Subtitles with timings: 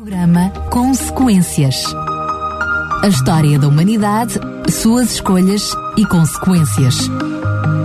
[0.00, 1.84] Programa Consequências.
[3.02, 7.06] A história da humanidade, suas escolhas e consequências.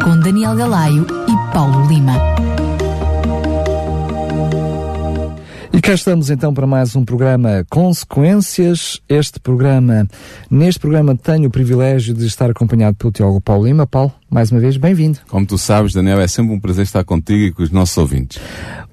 [0.02, 2.14] Com Daniel Galaio e Paulo Lima.
[5.74, 9.02] E cá estamos então para mais um programa Consequências.
[9.10, 10.08] Este programa,
[10.50, 13.86] neste programa tenho o privilégio de estar acompanhado pelo Tiago Paulo Lima.
[13.86, 15.20] Paulo, mais uma vez, bem-vindo.
[15.28, 18.40] Como tu sabes, Daniel, é sempre um prazer estar contigo e com os nossos ouvintes.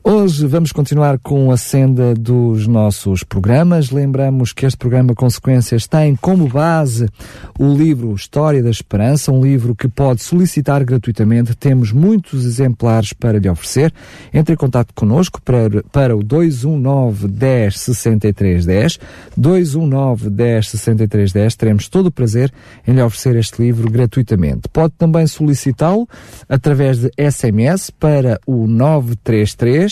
[0.05, 3.93] Hoje vamos continuar com a senda dos nossos programas.
[3.93, 7.09] Lembramos que este programa Consequências tem como base
[7.57, 11.55] o livro História da Esperança, um livro que pode solicitar gratuitamente.
[11.55, 13.95] Temos muitos exemplares para lhe oferecer.
[14.35, 18.99] Entre em contato connosco para, para o 219 10 63 10.
[19.37, 21.55] 219 10 63 10.
[21.55, 22.53] Teremos todo o prazer
[22.85, 24.69] em lhe oferecer este livro gratuitamente.
[24.69, 26.09] Pode também solicitá-lo
[26.49, 29.92] através de SMS para o 933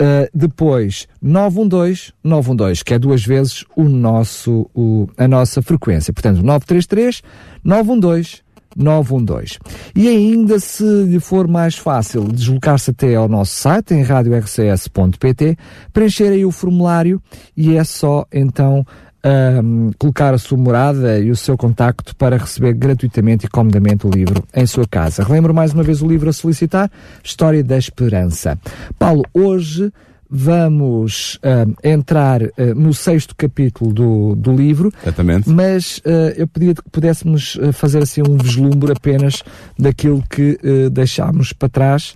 [0.00, 6.12] Uh, depois 912 912, que é duas vezes o nosso, o, a nossa frequência.
[6.12, 7.22] Portanto, 933
[7.62, 8.42] 912
[8.76, 9.58] 912.
[9.94, 15.56] E ainda, se lhe for mais fácil, deslocar-se até ao nosso site, em radiorcs.pt,
[15.92, 17.22] preencher aí o formulário
[17.56, 18.84] e é só então
[19.24, 24.10] um, colocar a sua morada e o seu contacto para receber gratuitamente e comodamente o
[24.10, 25.22] livro em sua casa.
[25.22, 26.90] Relembro mais uma vez o livro a solicitar,
[27.22, 28.58] História da Esperança.
[28.98, 29.92] Paulo, hoje
[30.34, 35.50] vamos uh, entrar uh, no sexto capítulo do, do livro, Exatamente.
[35.50, 39.42] mas uh, eu pedia que pudéssemos fazer assim um vislumbre apenas
[39.78, 40.58] daquilo que
[40.90, 42.14] deixámos para trás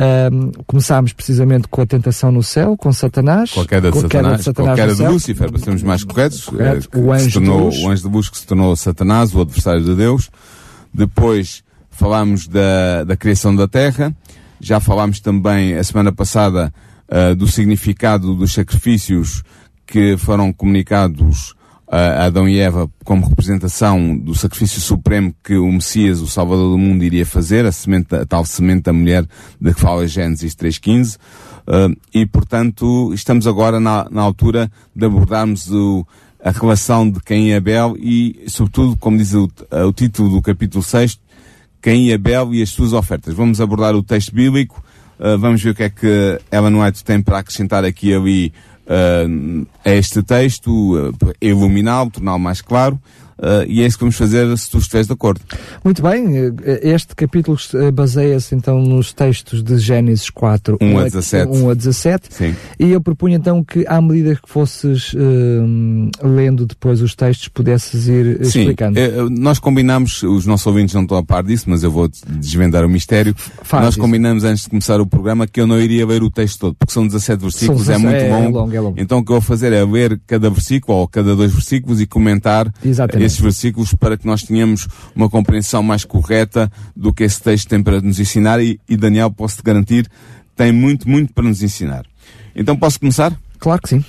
[0.00, 3.50] um, começámos precisamente com a tentação no céu, com Satanás.
[3.50, 5.12] Com a queda de Satanás, Satanás com a queda de.
[5.12, 6.44] Lúcifer, para sermos mais corretos.
[6.44, 6.88] Correto.
[6.92, 9.40] eh, O que anjo se tornou, o anjo de luz que se tornou Satanás, o
[9.40, 10.30] adversário de Deus.
[10.94, 14.14] Depois falámos da, da criação da terra.
[14.60, 16.72] Já falámos também, a semana passada,
[17.08, 19.42] ah, do significado dos sacrifícios
[19.86, 21.54] que foram comunicados
[21.90, 27.02] Adão e Eva como representação do sacrifício supremo que o Messias, o Salvador do mundo,
[27.02, 29.26] iria fazer, a, semente, a tal semente da mulher
[29.60, 31.16] de que fala Gênesis 3.15.
[31.66, 36.06] Uh, e, portanto, estamos agora na, na altura de abordarmos o,
[36.42, 39.50] a relação de Caim e Abel e, sobretudo, como diz o,
[39.86, 41.18] o título do capítulo 6,
[41.80, 43.34] Caim e Abel e as suas ofertas.
[43.34, 44.82] Vamos abordar o texto bíblico,
[45.18, 48.52] uh, vamos ver o que é que Ellen White tem para acrescentar aqui e ali
[48.88, 52.98] uh, este texto, uh, iluminá-lo, torná-lo mais claro,
[53.38, 55.40] uh, e é isso que vamos fazer se tu estiveres de acordo.
[55.84, 61.02] Muito bem, eh, este capítulo eh, baseia-se então nos textos de Gênesis 4, 1 a
[61.02, 61.52] a- 17.
[61.52, 62.28] 1 a 17.
[62.34, 62.54] Sim.
[62.78, 68.06] E eu propunho então que, à medida que fosses hum, lendo depois os textos, pudesses
[68.08, 68.98] ir Sim, explicando.
[68.98, 72.84] eh, nós combinamos, os nossos ouvintes não estão a par disso, mas eu vou desvendar
[72.84, 73.34] o mistério.
[73.62, 74.00] Faz nós isso.
[74.00, 76.92] combinamos antes de começar o programa que eu não iria ler o texto todo, porque
[76.92, 78.58] são 17 versículos, São é muito 17, é longo.
[78.58, 79.00] longo, é longo.
[79.00, 82.06] Então o que eu vou fazer é ler cada versículo ou cada dois versículos e
[82.06, 83.27] comentar Exatamente.
[83.28, 87.82] Esses versículos para que nós tenhamos uma compreensão mais correta do que esse texto tem
[87.82, 90.08] para nos ensinar e, e Daniel, posso-te garantir,
[90.56, 92.04] tem muito, muito para nos ensinar.
[92.56, 93.32] Então posso começar?
[93.58, 94.04] Claro que sim.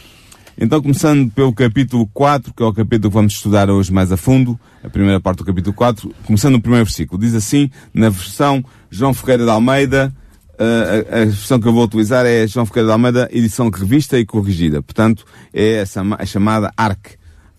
[0.61, 4.17] Então, começando pelo capítulo 4, que é o capítulo que vamos estudar hoje mais a
[4.17, 7.21] fundo, a primeira parte do capítulo 4, começando no primeiro versículo.
[7.21, 10.13] Diz assim, na versão João Ferreira de Almeida,
[10.57, 14.19] eh, a, a versão que eu vou utilizar é João Ferreira de Almeida, edição revista
[14.19, 14.81] e corrigida.
[14.81, 17.11] Portanto, é ma- a chamada ARC,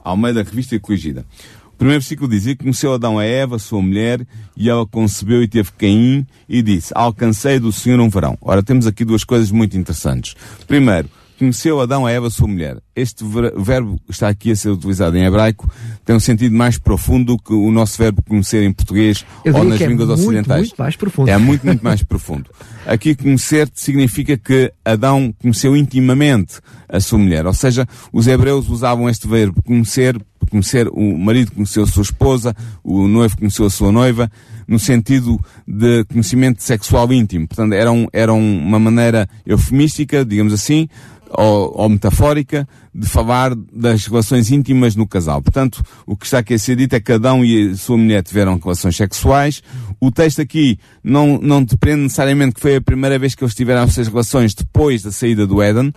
[0.05, 1.25] Almeida Revista e Corrigida.
[1.72, 5.49] O primeiro versículo diz, e conheceu Adão a Eva, sua mulher, e ela concebeu e
[5.49, 8.37] teve Caim, e disse, alcancei do Senhor um varão.
[8.43, 10.34] Ora, temos aqui duas coisas muito interessantes.
[10.66, 11.09] Primeiro,
[11.41, 12.77] conheceu Adão a Eva, sua mulher.
[12.95, 15.67] Este ver- verbo que está aqui a ser utilizado em hebraico
[16.05, 19.87] tem um sentido mais profundo que o nosso verbo conhecer em português ou nas é
[19.87, 20.61] línguas muito, ocidentais.
[20.69, 21.28] muito mais profundo.
[21.31, 22.51] É muito, muito mais profundo.
[22.84, 27.47] Aqui conhecer significa que Adão conheceu intimamente a sua mulher.
[27.47, 30.21] Ou seja, os hebreus usavam este verbo conhecer,
[30.51, 34.31] conhecer o marido conheceu a sua esposa, o noivo conheceu a sua noiva,
[34.69, 37.49] no sentido de conhecimento sexual íntimo.
[37.49, 40.87] Portanto, era, um, era uma maneira eufemística, digamos assim,
[41.30, 45.41] ou, ou metafórica, de falar das relações íntimas no casal.
[45.41, 48.22] Portanto, o que está aqui a ser dito é que Adão e a sua mulher
[48.22, 49.62] tiveram relações sexuais.
[50.00, 53.82] O texto aqui não, não depende necessariamente que foi a primeira vez que eles tiveram
[53.82, 55.92] essas relações depois da saída do Éden.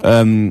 [0.00, 0.50] Um,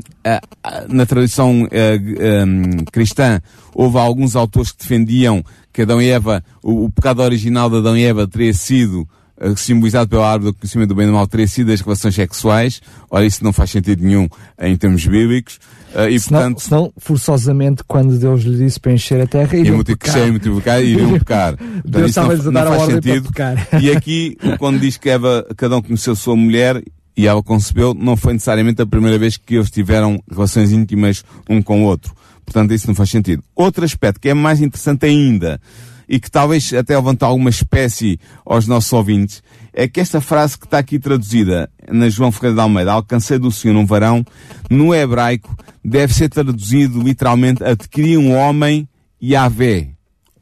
[0.90, 1.98] na tradição eh,
[2.46, 3.40] um, cristã,
[3.74, 5.42] houve alguns autores que defendiam
[5.72, 9.08] que Adão e Eva, o, o pecado original de Adão e Eva teria sido
[9.56, 12.82] simbolizado pela árvore do conhecimento do bem e do mal, teria sido as relações sexuais.
[13.10, 14.28] Ora, isso não faz sentido nenhum
[14.60, 15.60] em termos bíblicos.
[15.96, 19.62] Eh, e, Senão, portanto, senão, forçosamente, quando Deus lhe disse para encher a terra, e
[19.62, 20.82] iriam pecar.
[20.84, 21.58] e iriam pecar.
[21.58, 23.28] Portanto, Deus estava-lhes a dar a ordem para sentido.
[23.32, 23.68] pecar.
[23.82, 26.84] E aqui, quando diz que Eva, cada um conheceu a sua mulher,
[27.16, 31.62] e ela concebeu, não foi necessariamente a primeira vez que eles tiveram relações íntimas um
[31.62, 32.14] com o outro.
[32.46, 33.44] Portanto, isso não faz sentido.
[33.56, 35.60] Outro aspecto que é mais interessante ainda,
[36.08, 39.44] e que talvez até levantar alguma espécie aos nossos ouvintes,
[39.74, 43.52] é que esta frase que está aqui traduzida na João Ferreira de Almeida, alcancei do
[43.52, 44.26] Senhor um varão,
[44.70, 48.88] no hebraico deve ser traduzido literalmente adquirir um homem
[49.22, 49.90] Yahvé,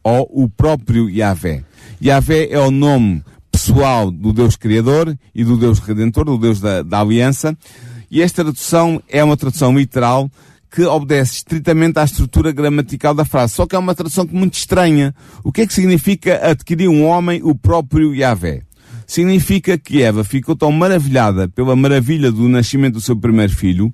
[0.03, 1.63] ou o próprio Yahvé.
[2.01, 6.81] Yahvé é o nome pessoal do Deus Criador e do Deus Redentor, do Deus da,
[6.81, 7.57] da Aliança,
[8.09, 10.29] e esta tradução é uma tradução literal
[10.75, 13.54] que obedece estritamente à estrutura gramatical da frase.
[13.54, 15.16] Só que é uma tradução muito estranha.
[15.42, 18.62] O que é que significa adquirir um homem o próprio Yahvé?
[19.07, 23.94] Significa que Eva ficou tão maravilhada pela maravilha do nascimento do seu primeiro filho,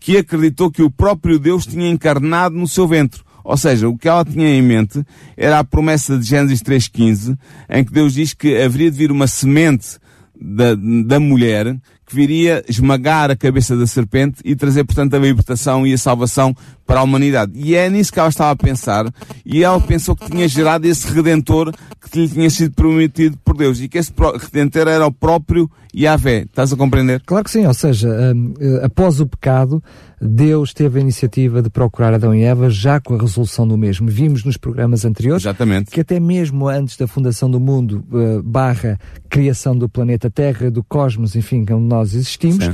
[0.00, 3.20] que acreditou que o próprio Deus tinha encarnado no seu ventre.
[3.44, 5.04] Ou seja, o que ela tinha em mente
[5.36, 7.38] era a promessa de Gênesis 3.15,
[7.70, 9.98] em que Deus diz que haveria de vir uma semente
[10.34, 10.74] da,
[11.04, 15.92] da mulher que viria esmagar a cabeça da serpente e trazer, portanto, a libertação e
[15.92, 16.54] a salvação
[16.86, 17.52] para a humanidade.
[17.56, 19.06] E é nisso que ela estava a pensar,
[19.44, 21.74] e ela pensou que tinha gerado esse Redentor
[22.10, 26.42] que lhe tinha sido prometido por Deus, e que esse Redentor era o próprio Yahvé.
[26.42, 27.22] Estás a compreender?
[27.26, 29.82] Claro que sim, ou seja, um, eh, após o pecado,
[30.20, 34.08] Deus teve a iniciativa de procurar Adão e Eva já com a resolução do mesmo.
[34.08, 35.90] Vimos nos programas anteriores Exatamente.
[35.90, 38.98] que até mesmo antes da fundação do mundo, uh, barra
[39.28, 42.72] criação do planeta Terra, do cosmos, enfim, onde nós existimos, uh,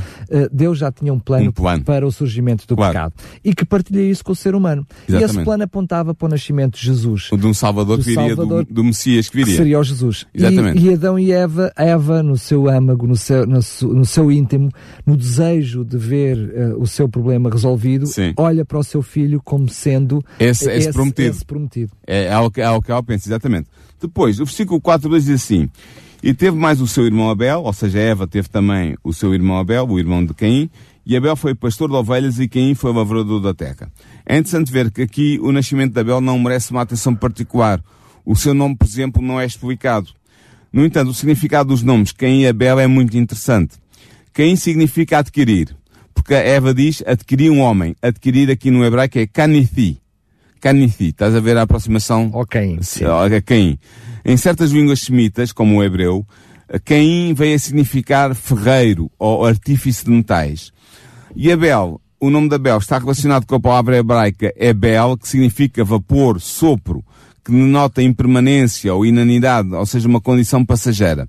[0.52, 2.92] Deus já tinha um plano, um plano, para o surgimento do claro.
[2.92, 3.14] pecado.
[3.44, 4.86] E que partilha isso com o ser humano.
[5.08, 5.20] Exatamente.
[5.20, 7.28] E esse plano apontava para o nascimento de Jesus.
[7.36, 9.52] De um Salvador do que viria, Salvador, do, do, Messias que viria.
[9.52, 10.26] Que seria o Jesus.
[10.32, 10.78] Exatamente.
[10.78, 14.70] E, e, Adão e Eva, Eva no seu âmago, no seu, no, no seu íntimo,
[15.04, 18.32] no desejo de ver uh, o seu problema resolvido, Sim.
[18.37, 21.31] olha para o seu filho como sendo esse, esse, esse prometido.
[21.31, 21.93] Esse prometido.
[22.06, 23.69] É, é, o que, é o que ela pensa, exatamente.
[24.00, 25.69] Depois, o versículo 4 diz assim,
[26.23, 29.58] e teve mais o seu irmão Abel, ou seja, Eva teve também o seu irmão
[29.58, 30.70] Abel, o irmão de Caim,
[31.05, 33.90] e Abel foi pastor de ovelhas e Caim foi lavrador da terra.
[34.25, 37.82] É interessante ver que aqui o nascimento de Abel não merece uma atenção particular.
[38.25, 40.11] O seu nome, por exemplo, não é explicado.
[40.73, 43.75] No entanto, o significado dos nomes Caim e Abel é muito interessante.
[44.32, 45.76] Caim significa adquirir,
[46.14, 47.97] porque a Eva diz adquirir um homem.
[48.00, 49.99] Adquirir aqui no hebraico é canithi.
[50.61, 51.09] Canithi.
[51.09, 52.31] Estás a ver a aproximação?
[52.32, 52.79] Ok.
[52.82, 53.05] Sim.
[53.44, 53.79] Caim.
[54.25, 56.25] Em certas línguas semitas, como o hebreu,
[56.85, 60.73] Caim veio a significar ferreiro ou artífice de metais.
[61.35, 65.85] E Abel, o nome de Abel está relacionado com a palavra hebraica Ebel, que significa
[65.85, 67.05] vapor, sopro,
[67.44, 71.29] que denota impermanência ou inanidade, ou seja, uma condição passageira.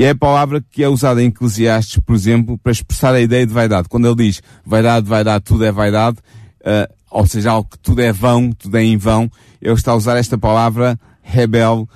[0.00, 3.46] E é a palavra que é usada em Eclesiastes, por exemplo, para expressar a ideia
[3.46, 3.86] de vaidade.
[3.86, 6.16] Quando ele diz vaidade, vaidade, tudo é vaidade,
[6.62, 9.30] uh, ou seja, algo que tudo é vão, tudo é em vão,
[9.60, 11.86] ele está a usar esta palavra rebel,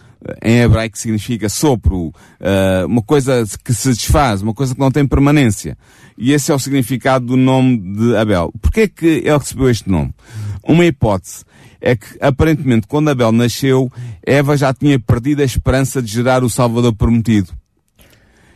[0.42, 5.06] em hebraico significa sopro, uh, uma coisa que se desfaz, uma coisa que não tem
[5.06, 5.74] permanência.
[6.18, 8.52] E esse é o significado do nome de Abel.
[8.60, 10.12] Porquê é que ele recebeu este nome?
[10.62, 11.42] Uma hipótese
[11.80, 13.90] é que, aparentemente, quando Abel nasceu,
[14.22, 17.63] Eva já tinha perdido a esperança de gerar o Salvador prometido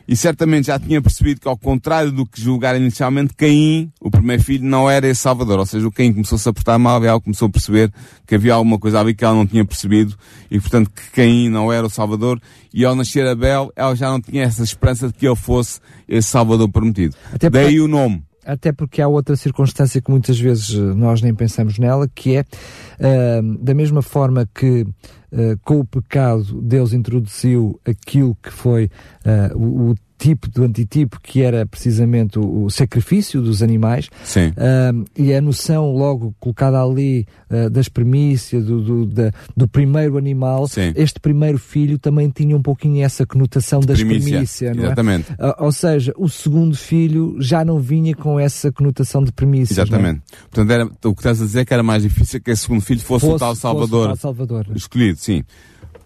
[0.08, 4.42] e certamente já tinha percebido que, ao contrário do que julgaram inicialmente, Caim, o primeiro
[4.42, 5.58] filho, não era esse Salvador.
[5.58, 7.92] Ou seja, o Caim começou-se a portar mal, ela começou a perceber
[8.26, 10.16] que havia alguma coisa ali que ela não tinha percebido
[10.50, 12.40] e, portanto, que Caim não era o Salvador.
[12.72, 15.78] E ao nascer Abel, ela já não tinha essa esperança de que ele fosse
[16.08, 17.14] esse Salvador prometido.
[17.30, 17.80] Até Daí porque...
[17.80, 22.08] o nome até porque há outra circunstância que muitas vezes eh, nós nem pensamos nela,
[22.08, 28.50] que é uh, da mesma forma que uh, com o pecado Deus introduziu aquilo que
[28.50, 28.86] foi
[29.26, 34.06] uh, o, o tipo do antitipo que era precisamente o, o sacrifício dos animais.
[34.08, 40.16] Uh, e a noção logo colocada ali uh, das premissas do, do, da, do primeiro
[40.16, 40.92] animal Sim.
[40.96, 44.70] este primeiro filho também tinha um pouquinho essa conotação das premissas é?
[44.70, 49.78] exatamente uh, ou seja, o segundo filho já não vinha com essa conotação de premissas
[49.78, 49.82] é?
[49.82, 50.36] exatamente é?
[50.50, 52.80] portanto era, o que estás a dizer é que era mais difícil que esse segundo
[52.80, 55.44] filho fosse, fosse o tal Salvador, o tal Salvador escolhido, sim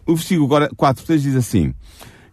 [0.06, 1.74] o versículo agora 4 diz assim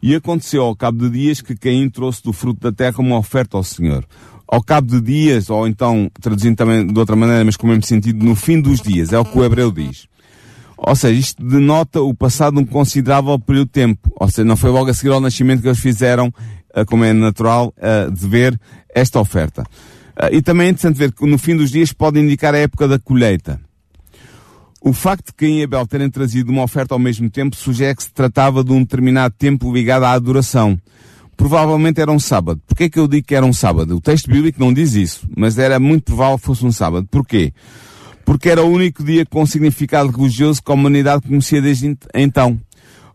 [0.01, 3.57] e aconteceu ao cabo de dias que Caim trouxe do fruto da terra uma oferta
[3.57, 4.05] ao Senhor.
[4.47, 7.83] Ao cabo de dias, ou então, traduzindo também de outra maneira, mas com o mesmo
[7.83, 10.07] sentido, no fim dos dias, é o que o hebreu diz.
[10.77, 14.11] Ou seja, isto denota o passado de um considerável período de tempo.
[14.15, 16.33] Ou seja, não foi logo a seguir ao nascimento que eles fizeram,
[16.73, 18.59] eh, como é natural, eh, de ver
[18.95, 19.65] esta oferta.
[20.17, 22.87] Eh, e também é interessante ver que no fim dos dias pode indicar a época
[22.87, 23.59] da colheita.
[24.81, 28.03] O facto de Caim e Abel terem trazido uma oferta ao mesmo tempo sugere que
[28.03, 30.79] se tratava de um determinado tempo ligado à adoração.
[31.35, 32.61] Provavelmente era um sábado.
[32.65, 33.95] Porquê é que eu digo que era um sábado?
[33.95, 37.07] O texto bíblico não diz isso, mas era muito provável que fosse um sábado.
[37.11, 37.53] Porquê?
[38.25, 42.59] Porque era o único dia com significado religioso que a humanidade conhecia desde então.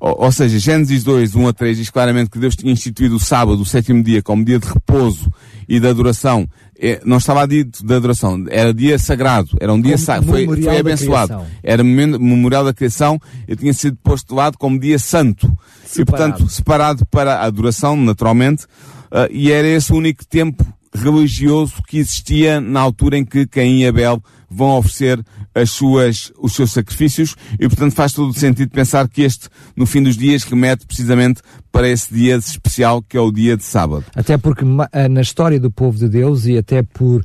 [0.00, 3.20] Ou, ou, seja, Gênesis 2, 1 a 3 diz claramente que Deus tinha instituído o
[3.20, 5.32] sábado, o sétimo dia, como dia de repouso
[5.66, 6.46] e de adoração.
[6.78, 10.78] É, não estava dito de adoração, era dia sagrado, era um dia sagrado, foi, foi
[10.78, 11.44] abençoado.
[11.62, 15.46] Era memorial da criação e tinha sido posto de lado como dia santo.
[15.84, 16.00] Separado.
[16.00, 20.64] E portanto, separado para a adoração, naturalmente, uh, e era esse o único tempo
[20.94, 26.54] religioso que existia na altura em que Caim e Abel vão oferecer as suas, os
[26.54, 30.44] seus sacrifícios e, portanto, faz todo o sentido pensar que este, no fim dos dias,
[30.44, 31.42] remete precisamente
[31.74, 34.04] para esse dia especial que é o dia de sábado.
[34.14, 37.24] Até porque eh, na história do povo de Deus e até por uh,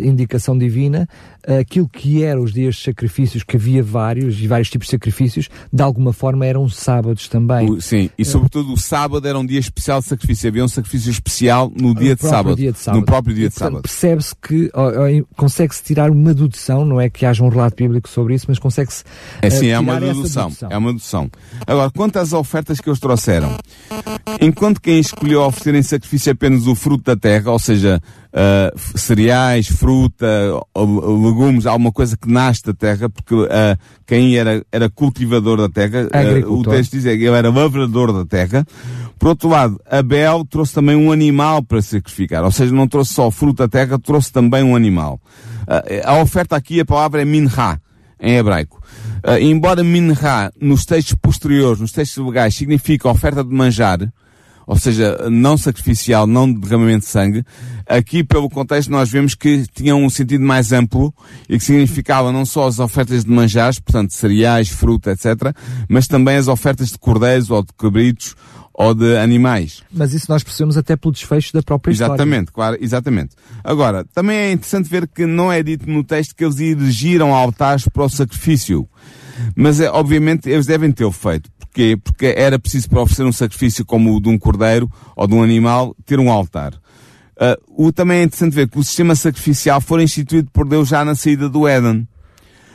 [0.00, 1.08] indicação divina,
[1.46, 5.48] aquilo que eram os dias de sacrifícios, que havia vários e vários tipos de sacrifícios,
[5.72, 7.70] de alguma forma eram sábados também.
[7.70, 10.48] O, sim, e sobretudo o sábado era um dia especial de sacrifício.
[10.48, 13.48] Havia um sacrifício especial no dia, de sábado, dia de sábado, No próprio dia e,
[13.48, 13.82] de sábado.
[13.82, 14.70] Percebe-se que
[15.36, 19.04] consegue-se tirar uma dedução, não é que haja um relato bíblico sobre isso, mas consegue-se.
[19.40, 20.68] É sim, é uma dedução, dedução.
[20.70, 21.30] É uma dedução.
[21.66, 23.56] Agora, quanto às ofertas que eles trouxeram,
[24.40, 28.00] enquanto quem escolheu oferecer em sacrifício apenas o fruto da terra, ou seja,
[28.32, 30.26] uh, cereais, fruta,
[30.76, 33.48] legumes, alguma coisa que nasce da terra, porque uh,
[34.06, 38.24] quem era, era cultivador da terra, uh, o texto diz que ele era lavrador da
[38.24, 38.66] terra.
[39.18, 43.30] Por outro lado, Abel trouxe também um animal para sacrificar, ou seja, não trouxe só
[43.30, 45.20] fruto da terra, trouxe também um animal.
[46.04, 47.80] a oferta aqui, a palavra é minha,
[48.20, 48.82] em hebraico.
[49.24, 54.00] Uh, embora minha, nos textos posteriores, nos textos legais, significa oferta de manjar,
[54.72, 57.44] ou seja, não sacrificial, não de derramamento de sangue.
[57.86, 61.12] Aqui, pelo contexto, nós vemos que tinha um sentido mais amplo
[61.46, 65.54] e que significava não só as ofertas de manjares, portanto, cereais, fruta, etc.,
[65.90, 68.34] mas também as ofertas de cordeiros ou de cabritos
[68.74, 69.82] ou de animais.
[69.92, 72.52] Mas isso nós percebemos até pelo desfecho da própria exatamente, história.
[72.52, 73.36] Claro, exatamente.
[73.62, 77.86] Agora, também é interessante ver que não é dito no texto que eles erigiram altares
[77.88, 78.88] para o sacrifício.
[79.54, 81.50] Mas, é, obviamente, eles devem ter feito.
[81.58, 81.98] Porquê?
[82.02, 85.42] Porque era preciso para oferecer um sacrifício como o de um cordeiro ou de um
[85.42, 86.74] animal, ter um altar.
[87.34, 91.04] Uh, o, também é interessante ver que o sistema sacrificial foi instituído por Deus já
[91.04, 92.06] na saída do Éden.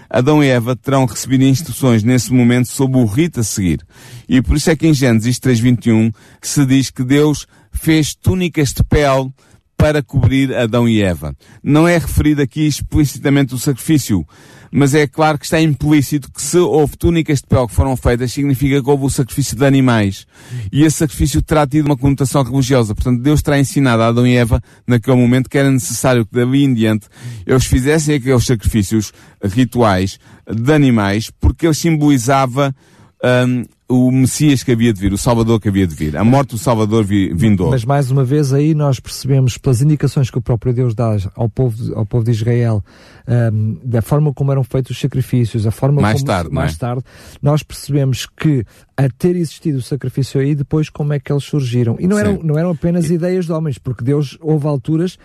[0.10, 3.86] Adão e Eva terão recebido instruções nesse momento sobre o rito a seguir.
[4.28, 8.84] E por isso é que em Gênesis 3.21 se diz que Deus fez túnicas de
[8.84, 9.32] pele
[9.77, 11.36] para cobrir Adão e Eva.
[11.63, 14.25] Não é referido aqui explicitamente o sacrifício,
[14.72, 18.34] mas é claro que está implícito que se houve túnicas de pele que foram feitas,
[18.34, 20.25] significa que houve o sacrifício de animais.
[20.72, 22.96] E esse sacrifício terá tido uma conotação religiosa.
[22.96, 26.63] Portanto, Deus terá ensinado a Adão e Eva, naquele momento, que era necessário que dali
[26.63, 27.07] em diante
[27.46, 30.19] eles fizessem aqueles sacrifícios rituais
[30.51, 32.75] de animais, porque ele simbolizava
[33.24, 36.50] um, o Messias que havia de vir, o Salvador que havia de vir, a morte
[36.50, 37.72] do Salvador vi, vindou.
[37.72, 41.48] Mas mais uma vez aí nós percebemos pelas indicações que o próprio Deus dá ao
[41.48, 42.84] povo, ao povo de Israel,
[43.27, 46.77] um, da forma como eram feitos os sacrifícios, a forma mais como tarde, mais é?
[46.77, 47.03] tarde,
[47.41, 48.65] nós percebemos que
[48.98, 51.96] a ter existido o sacrifício aí, depois como é que eles surgiram.
[52.00, 55.17] E não eram, não eram apenas ideias de homens, porque Deus houve alturas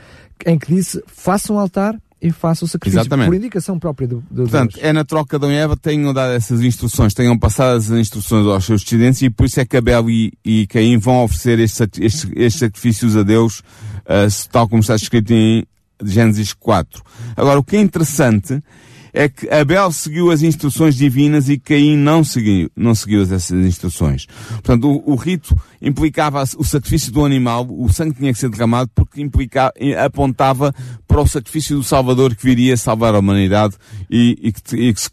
[0.47, 3.27] em que disse, façam um altar, e faça o sacrifício Exatamente.
[3.27, 4.85] por indicação própria do, do Portanto, Deus.
[4.85, 8.47] é na troca de Adão e Eva tenham dado essas instruções, tenham passado as instruções
[8.47, 11.81] aos seus descendentes e por isso é que Abel e, e Caim vão oferecer estes,
[11.99, 15.67] estes, estes sacrifícios a Deus, uh, tal como está escrito em
[16.01, 17.03] Gênesis 4.
[17.37, 18.63] Agora, o que é interessante
[19.13, 24.27] é que Abel seguiu as instruções divinas e Caim não seguiu, não seguiu essas instruções.
[24.49, 28.91] Portanto, o, o rito implicava o sacrifício do animal, o sangue tinha que ser derramado
[28.95, 29.73] porque implicava,
[30.05, 30.73] apontava
[31.13, 33.75] para o sacrifício do Salvador que viria salvar a humanidade
[34.11, 35.11] e, e, que, e que, se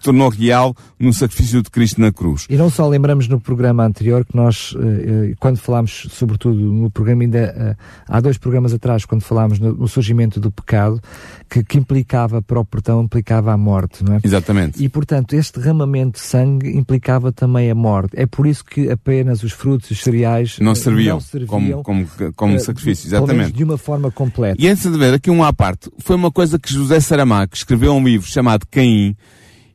[0.00, 2.46] tornou real no sacrifício de Cristo na cruz.
[2.48, 6.90] E não só lembramos no programa anterior que nós, eh, eh, quando falámos, sobretudo no
[6.90, 7.76] programa ainda, eh,
[8.06, 11.00] há dois programas atrás, quando falámos no, surgimento do pecado,
[11.50, 14.20] que, que implicava para o portão, implicava a morte, não é?
[14.22, 14.82] Exatamente.
[14.82, 18.12] E portanto, este derramamento de sangue implicava também a morte.
[18.14, 22.32] É por isso que apenas os frutos os cereais não serviam, não serviam como, como,
[22.34, 23.52] como uh, sacrifício, exatamente.
[23.52, 24.56] de uma forma completa.
[24.58, 27.94] E antes de ver, aqui um à parte, foi uma coisa que José Saramago escreveu
[27.94, 29.16] um livro chamado Caim,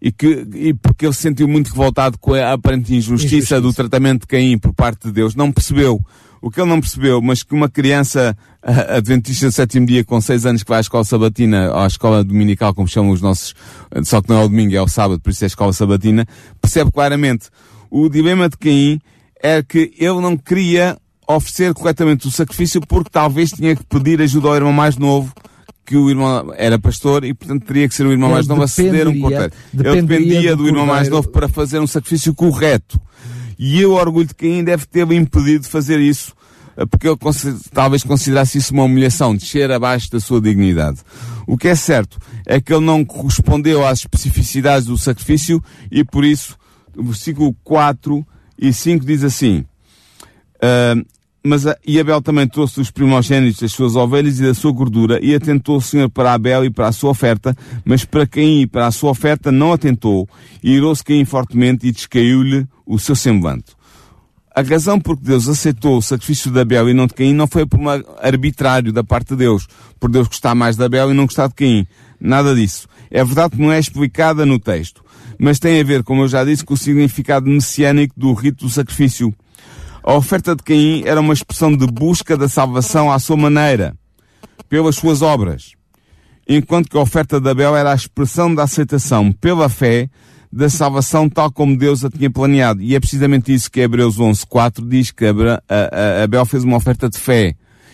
[0.02, 3.74] e que e porque ele se sentiu muito revoltado com a aparente injustiça, injustiça, do
[3.74, 6.00] tratamento de Caim por parte de Deus, não percebeu
[6.40, 10.46] o que ele não percebeu, mas que uma criança adventista do sétimo dia com seis
[10.46, 13.56] anos que vai à escola sabatina, ou à escola dominical, como chamam os nossos,
[14.04, 16.28] só que não é o domingo, é o sábado, por isso é a escola sabatina,
[16.62, 17.50] percebe claramente
[17.90, 19.02] o dilema de Caim
[19.42, 24.48] é que ele não queria oferecer corretamente o sacrifício porque talvez tinha que pedir ajuda
[24.48, 25.34] ao irmão mais novo
[25.86, 28.68] que o irmão era pastor e, portanto, teria que ser o irmão mais novo a
[28.68, 29.54] ceder um cordeiro.
[29.74, 33.00] Ele dependia do, do irmão mais novo para fazer um sacrifício correto.
[33.58, 36.34] E o orgulho de quem deve ter impedido de fazer isso,
[36.76, 37.18] eh, porque ele
[37.74, 41.00] talvez considerasse isso uma humilhação, descer abaixo da sua dignidade.
[41.48, 46.26] O que é certo é que ele não correspondeu às especificidades do sacrifício e, por
[46.26, 46.58] isso,
[46.98, 49.66] versículo 4 e 5 diz assim,
[50.58, 51.06] uh,
[51.44, 55.34] mas e Abel também trouxe os primogênitos das suas ovelhas e da sua gordura, e
[55.34, 58.88] atentou o Senhor para Abel e para a sua oferta, mas para Caim e para
[58.88, 60.28] a sua oferta não atentou,
[60.62, 63.78] e irou-se Caim fortemente e descaiu-lhe o seu semblante.
[64.54, 67.46] A razão por que Deus aceitou o sacrifício de Abel e não de Caim não
[67.46, 69.68] foi por um arbitrário da parte de Deus,
[70.00, 71.86] por Deus gostar mais de Abel e não gostar de Caim.
[72.20, 72.88] Nada disso.
[73.12, 75.04] É verdade que não é explicada no texto,
[75.40, 78.72] mas tem a ver, como eu já disse, com o significado messiânico do rito do
[78.72, 79.34] sacrifício.
[80.04, 83.96] A oferta de Caim era uma expressão de busca da salvação à sua maneira,
[84.70, 85.74] pelas suas obras,
[86.48, 90.10] enquanto que a oferta de Abel era a expressão da aceitação pela fé
[90.52, 92.82] da salvação tal como Deus a tinha planeado.
[92.82, 97.54] E é precisamente isso que Hebreus 11.4 diz que Abel fez uma oferta de fé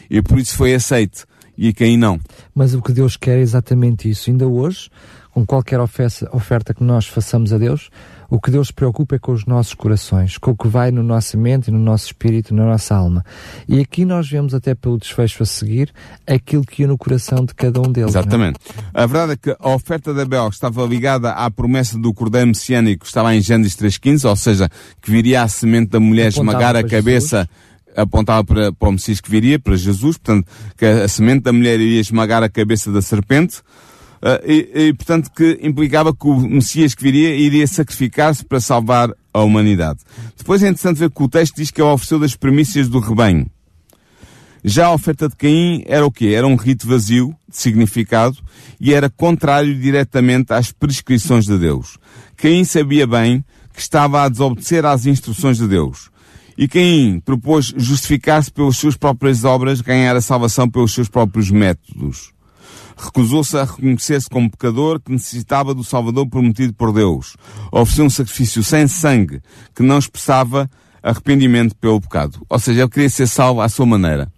[0.09, 1.25] e por isso foi aceite
[1.57, 2.19] e Caim não.
[2.53, 4.29] Mas o que Deus quer é exatamente isso.
[4.29, 4.89] Ainda hoje,
[5.33, 7.89] com qualquer oferta, oferta que nós façamos a Deus,
[8.29, 11.01] o que Deus se preocupa é com os nossos corações, com o que vai no
[11.01, 13.25] nossa mente, no nosso espírito, na nossa alma.
[13.67, 15.91] E aqui nós vemos até pelo desfecho a seguir
[16.27, 18.15] aquilo que ia no coração de cada um deles.
[18.15, 18.19] É?
[18.19, 18.59] Exatamente.
[18.93, 23.01] A verdade é que a oferta de Abel estava ligada à promessa do cordeiro messiânico
[23.01, 24.69] que estava em Gênesis 3.15, ou seja,
[25.01, 28.91] que viria a semente da mulher Apontava esmagar a cabeça Jesus apontava para, para o
[28.91, 32.91] Messias que viria, para Jesus, portanto, que a semente da mulher iria esmagar a cabeça
[32.91, 33.61] da serpente,
[34.45, 39.41] e, e, portanto, que implicava que o Messias que viria iria sacrificar-se para salvar a
[39.41, 39.99] humanidade.
[40.37, 43.45] Depois é interessante ver que o texto diz que ele ofereceu das primícias do rebanho.
[44.63, 46.27] Já a oferta de Caim era o quê?
[46.27, 48.37] Era um rito vazio, de significado,
[48.79, 51.97] e era contrário diretamente às prescrições de Deus.
[52.37, 56.09] Caim sabia bem que estava a desobedecer às instruções de Deus.
[56.57, 62.33] E Caim propôs justificar-se pelas suas próprias obras, ganhar a salvação pelos seus próprios métodos
[62.97, 67.35] recusou-se a reconhecer-se como pecador que necessitava do Salvador prometido por Deus.
[67.71, 69.41] Ofereceu um sacrifício sem sangue
[69.75, 70.69] que não expressava
[71.01, 72.41] arrependimento pelo pecado.
[72.49, 74.31] Ou seja, ele queria ser salvo à sua maneira.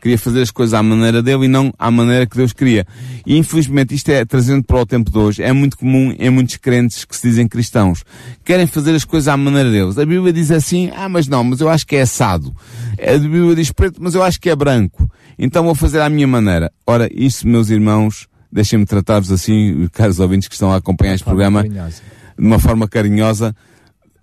[0.00, 2.86] Queria fazer as coisas à maneira dele e não à maneira que Deus queria.
[3.26, 6.56] E infelizmente isto é, trazendo para o tempo de hoje, é muito comum em muitos
[6.56, 8.02] crentes que se dizem cristãos.
[8.44, 9.98] Querem fazer as coisas à maneira deles.
[9.98, 12.54] A Bíblia diz assim, ah, mas não, mas eu acho que é assado.
[12.98, 15.10] A Bíblia diz preto, mas eu acho que é branco.
[15.38, 16.72] Então vou fazer à minha maneira.
[16.86, 21.62] Ora, isso, meus irmãos, deixem-me tratar-vos assim, caros ouvintes que estão a acompanhar este programa,
[21.62, 22.02] carinhosa.
[22.38, 23.54] de uma forma carinhosa,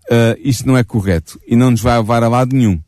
[0.10, 2.80] uh, isto não é correto e não nos vai levar a lado nenhum.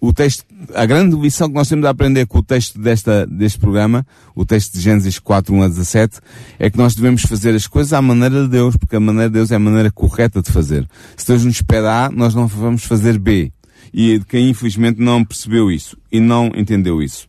[0.00, 3.58] O texto, a grande lição que nós temos de aprender com o texto desta, deste
[3.58, 6.20] programa, o texto de Gênesis 4, 1 a 17,
[6.58, 9.34] é que nós devemos fazer as coisas à maneira de Deus, porque a maneira de
[9.34, 10.88] Deus é a maneira correta de fazer.
[11.16, 13.52] Se Deus nos pede A, nós não vamos fazer B.
[13.92, 17.28] E quem infelizmente não percebeu isso e não entendeu isso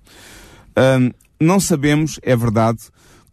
[1.39, 2.79] não sabemos, é verdade,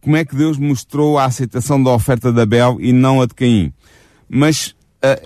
[0.01, 3.33] como é que Deus mostrou a aceitação da oferta de Abel e não a de
[3.33, 3.73] Caim.
[4.29, 4.75] Mas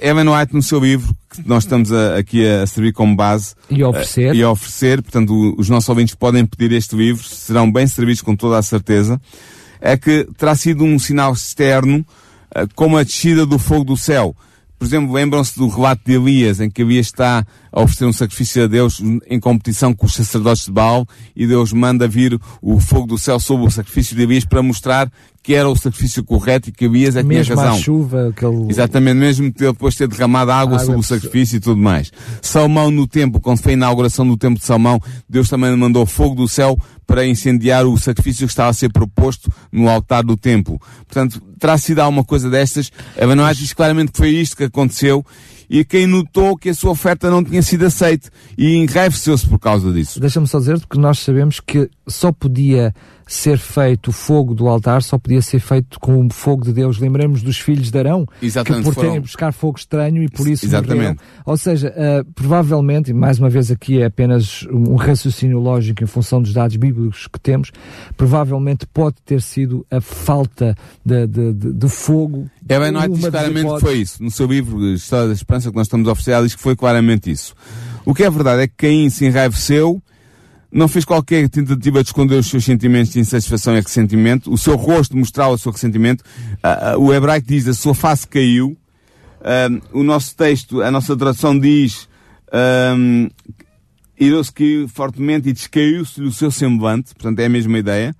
[0.01, 3.83] Ellen White, no seu livro, que nós estamos a, aqui a servir como base e
[3.83, 5.01] oferecer, uh, e oferecer.
[5.01, 9.21] Portanto, os nossos ouvintes podem pedir este livro, serão bem servidos com toda a certeza,
[9.79, 12.05] é que terá sido um sinal externo,
[12.55, 14.35] uh, como a descida do fogo do céu.
[14.77, 18.63] Por exemplo, lembram-se do relato de Elias, em que Elias está a oferecer um sacrifício
[18.63, 23.07] a Deus em competição com os sacerdotes de Baal e Deus manda vir o fogo
[23.07, 25.11] do céu sobre o sacrifício de Elias para mostrar
[25.41, 27.77] que era o sacrifício correto e que Elias é que tinha razão.
[27.79, 28.67] Chuva, aquele...
[28.69, 32.11] Exatamente, mesmo depois de ter derramado água, água sobre o sacrifício e tudo mais.
[32.41, 36.35] Salmão no templo, quando foi a inauguração do templo de Salmão, Deus também mandou fogo
[36.35, 40.79] do céu para incendiar o sacrifício que estava a ser proposto no altar do templo.
[41.07, 42.91] Portanto, terá sido alguma coisa destas.
[43.19, 45.25] A Manoel diz claramente que foi isto que aconteceu
[45.69, 49.91] e quem notou que a sua oferta não tinha sido aceita e enraiveceu-se por causa
[49.91, 50.19] disso.
[50.19, 52.93] Deixa-me só dizer que nós sabemos que só podia
[53.27, 56.97] ser feito o fogo do altar só podia ser feito com o fogo de Deus.
[56.97, 59.21] Lembremos dos filhos de Arão, Exatamente, que por terem foram...
[59.21, 60.95] buscar fogo estranho e por isso Exatamente.
[60.95, 61.17] Morreram.
[61.45, 66.07] Ou seja, uh, provavelmente, e mais uma vez aqui é apenas um raciocínio lógico em
[66.07, 67.71] função dos dados bíblicos que temos,
[68.15, 72.49] provavelmente pode ter sido a falta de, de, de, de fogo.
[72.67, 74.23] É bem, não é claramente que foi isso.
[74.23, 77.29] No seu livro História da Esperança que nós estamos a oferecer, diz que foi claramente
[77.29, 77.53] isso.
[78.05, 80.01] O que é verdade é que Caim se enraiveceu
[80.71, 84.51] não fez qualquer tentativa de esconder os seus sentimentos de insatisfação e ressentimento.
[84.51, 86.23] O seu rosto mostrava o seu ressentimento.
[86.63, 88.77] Uh, uh, o hebraico diz, a sua face caiu.
[89.93, 92.09] O nosso texto, a nossa tradução diz,
[92.97, 93.29] um,
[94.19, 97.13] irou-se caiu fortemente e descaiu-se-lhe o seu semblante.
[97.13, 98.15] Portanto, é a mesma ideia.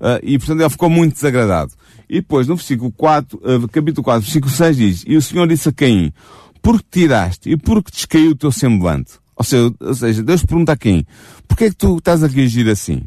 [0.00, 1.72] Uh, e, portanto, ele ficou muito desagradado.
[2.08, 5.68] E depois, no versículo 4, uh, capítulo 4, versículo 6 diz, E o Senhor disse
[5.68, 6.12] a Caim,
[6.60, 9.14] Por que tiraste e por que descaiu o teu semblante?
[9.36, 11.06] Ou seja, ou seja Deus pergunta a quem?
[11.46, 13.02] Porquê é que tu estás a reagir assim?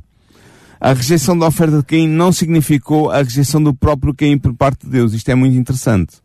[0.80, 4.86] A rejeição da oferta de Caim não significou a rejeição do próprio Caim por parte
[4.86, 5.14] de Deus.
[5.14, 6.18] Isto é muito interessante.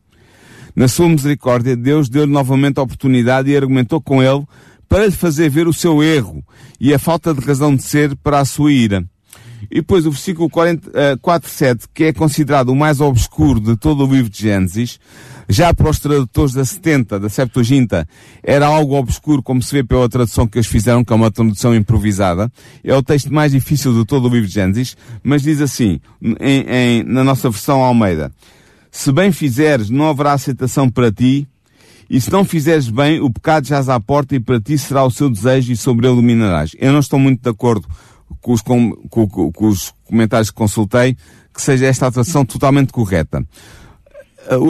[0.77, 4.45] Na sua misericórdia, Deus deu-lhe novamente a oportunidade e argumentou com ele
[4.89, 6.45] para lhe fazer ver o seu erro
[6.79, 9.05] e a falta de razão de ser para a sua ira.
[9.71, 13.77] E depois o versículo 40, uh, 4, 7, que é considerado o mais obscuro de
[13.77, 14.99] todo o livro de Gênesis,
[15.49, 18.09] já para os tradutores da 70, da Septuaginta,
[18.43, 21.75] era algo obscuro, como se vê pela tradução que eles fizeram, que é uma tradução
[21.75, 22.51] improvisada.
[22.83, 26.65] É o texto mais difícil de todo o livro de Gênesis, mas diz assim, em,
[26.69, 28.33] em, na nossa versão Almeida,
[28.91, 31.47] se bem fizeres, não haverá aceitação para ti,
[32.09, 35.11] e se não fizeres bem, o pecado jaz à porta e para ti será o
[35.11, 36.73] seu desejo e sobre ele dominarás.
[36.79, 37.89] Eu não estou muito de acordo
[38.41, 41.17] com os, com, com, com os comentários que consultei,
[41.53, 43.47] que seja esta tradução totalmente correta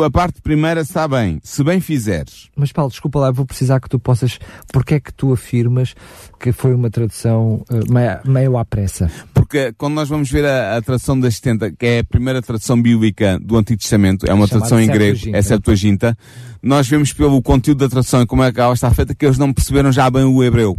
[0.04, 2.48] a parte primeira está bem, se bem fizeres.
[2.56, 4.38] Mas Paulo, desculpa lá, vou precisar que tu possas,
[4.72, 5.94] porque é que tu afirmas
[6.38, 9.10] que foi uma tradução uh, meio, meio à pressa?
[9.32, 12.80] Porque quando nós vamos ver a, a tradução das 70, que é a primeira tradução
[12.80, 16.16] bíblica do Antigo Testamento, é uma tradução em grego, é Septuaginta,
[16.62, 19.38] nós vemos pelo conteúdo da tradução e como é que ela está feita, que eles
[19.38, 20.78] não perceberam já bem o hebreu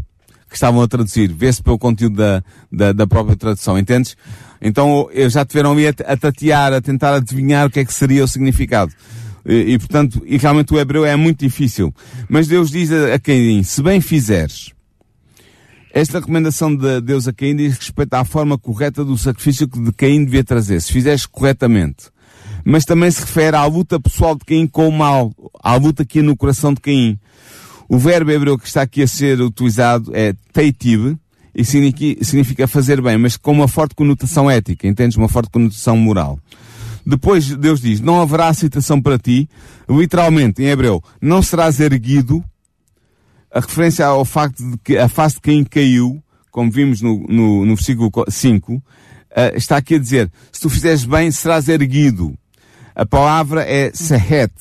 [0.50, 1.32] que estavam a traduzir.
[1.34, 4.16] Vê-se pelo conteúdo da, da, da própria tradução, entendes?
[4.62, 7.94] Então, eles já tiveram ali a, a tatear, a tentar adivinhar o que é que
[7.94, 8.92] seria o significado.
[9.46, 11.94] E, e, portanto, e realmente o hebreu é muito difícil.
[12.28, 14.72] Mas Deus diz a, a Caim, se bem fizeres,
[15.94, 19.92] esta recomendação de Deus a Caim diz respeito à forma correta do sacrifício que de
[19.94, 22.10] Caim devia trazer, se fizeres corretamente.
[22.66, 25.32] Mas também se refere à luta pessoal de Caim com o mal,
[25.64, 27.20] à luta aqui no coração de Caim.
[27.88, 31.18] O verbo hebreu que está aqui a ser utilizado é teitib,
[31.56, 35.16] e significa, fazer bem, mas com uma forte conotação ética, entendes?
[35.16, 36.38] Uma forte conotação moral.
[37.06, 39.48] Depois Deus diz, não haverá aceitação para ti,
[39.88, 42.44] literalmente, em hebreu, não serás erguido,
[43.50, 46.22] a referência ao facto de que a face de quem caiu,
[46.52, 48.82] como vimos no, no, no versículo 5, uh,
[49.32, 52.38] eh, está aqui a dizer, se tu fizeres bem, serás erguido.
[52.94, 54.52] A palavra é sehet,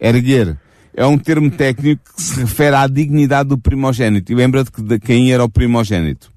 [0.00, 0.58] erguer.
[0.94, 4.30] É um termo técnico que se refere à dignidade do primogênito.
[4.30, 6.30] E lembra-te que quem era o primogênito.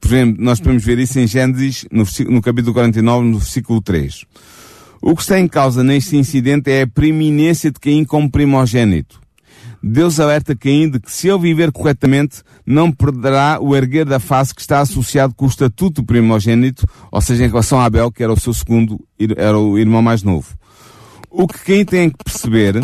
[0.00, 4.24] Por exemplo, nós podemos ver isso em Gênesis, no, no capítulo 49, no versículo 3.
[5.00, 9.20] O que está em causa neste incidente é a preeminência de Caim como primogênito.
[9.82, 14.54] Deus alerta Caim de que se ele viver corretamente, não perderá o erguer da face
[14.54, 18.32] que está associado com o estatuto primogênito, ou seja, em relação a Abel, que era
[18.32, 18.98] o seu segundo,
[19.36, 20.56] era o irmão mais novo.
[21.30, 22.82] O que quem tem que perceber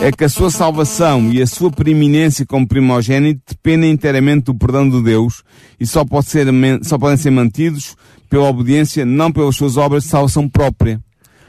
[0.00, 4.88] é que a sua salvação e a sua preeminência como primogênito dependem inteiramente do perdão
[4.88, 5.42] de Deus
[5.78, 6.46] e só, pode ser,
[6.82, 7.96] só podem ser mantidos
[8.28, 11.00] pela obediência, não pelas suas obras de salvação própria.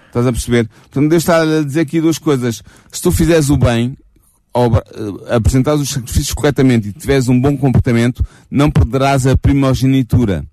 [0.07, 0.69] Estás a perceber?
[0.83, 2.61] Portanto, Deus está a dizer aqui duas coisas.
[2.91, 3.97] Se tu fizeres o bem,
[4.55, 10.45] eh, apresentares os sacrifícios corretamente e tiveres um bom comportamento, não perderás a primogenitura.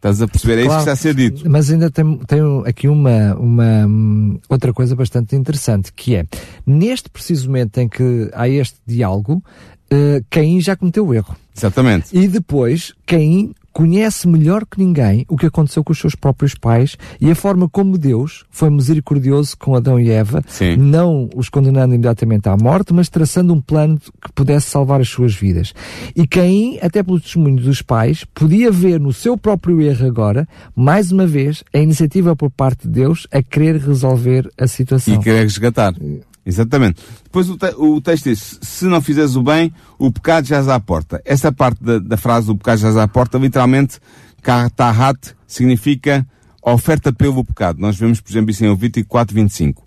[0.00, 0.62] Estás a perceber?
[0.62, 1.50] É claro, isso que está a ser dito.
[1.50, 6.24] Mas ainda tem, tem aqui uma, uma hum, outra coisa bastante interessante, que é,
[6.66, 9.44] neste preciso momento em que há este diálogo,
[9.92, 11.36] uh, Caim já cometeu o erro.
[11.54, 12.16] Exatamente.
[12.16, 16.98] E depois, Caim conhece melhor que ninguém o que aconteceu com os seus próprios pais
[17.18, 20.76] e a forma como Deus foi misericordioso com Adão e Eva, Sim.
[20.76, 25.34] não os condenando imediatamente à morte, mas traçando um plano que pudesse salvar as suas
[25.34, 25.72] vidas.
[26.14, 31.10] E Caim, até pelo testemunho dos pais, podia ver no seu próprio erro agora, mais
[31.10, 35.14] uma vez, a iniciativa por parte de Deus a querer resolver a situação.
[35.14, 35.94] E querer resgatar.
[36.44, 37.02] Exatamente.
[37.24, 40.80] Depois o, te o, texto diz, se não fizeres o bem, o pecado jaz à
[40.80, 41.20] porta.
[41.24, 43.98] Essa parte da, da frase, o pecado jaz à porta, literalmente,
[44.42, 46.26] katahat, significa
[46.62, 47.78] oferta pelo pecado.
[47.78, 49.84] Nós vemos, por exemplo, isso em Levítico 4, 25.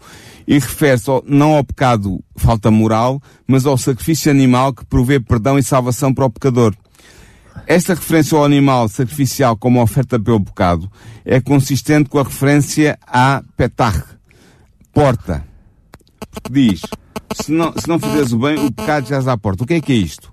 [0.48, 5.64] E refere-se não ao pecado falta moral, mas ao sacrifício animal que provê perdão e
[5.64, 6.76] salvação para o pecador.
[7.66, 10.92] Esta referência ao animal sacrificial como oferta pelo pecado
[11.24, 14.04] é consistente com a referência à petach,
[14.92, 15.53] porta
[16.52, 16.82] diz,
[17.34, 19.64] se não, se não fizeres o bem, o pecado já à porta.
[19.64, 20.32] O que é que é isto?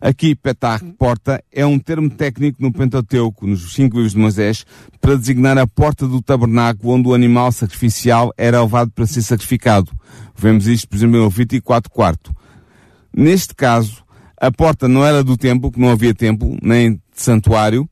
[0.00, 4.66] Aqui, petar, porta, é um termo técnico no Pentateuco, nos cinco livros de Moisés,
[5.00, 9.92] para designar a porta do tabernáculo onde o animal sacrificial era levado para ser sacrificado.
[10.36, 12.34] Vemos isto, por exemplo, em Levítico 4 quarto.
[13.16, 14.02] Neste caso,
[14.40, 17.88] a porta não era do templo, que não havia templo, nem de santuário,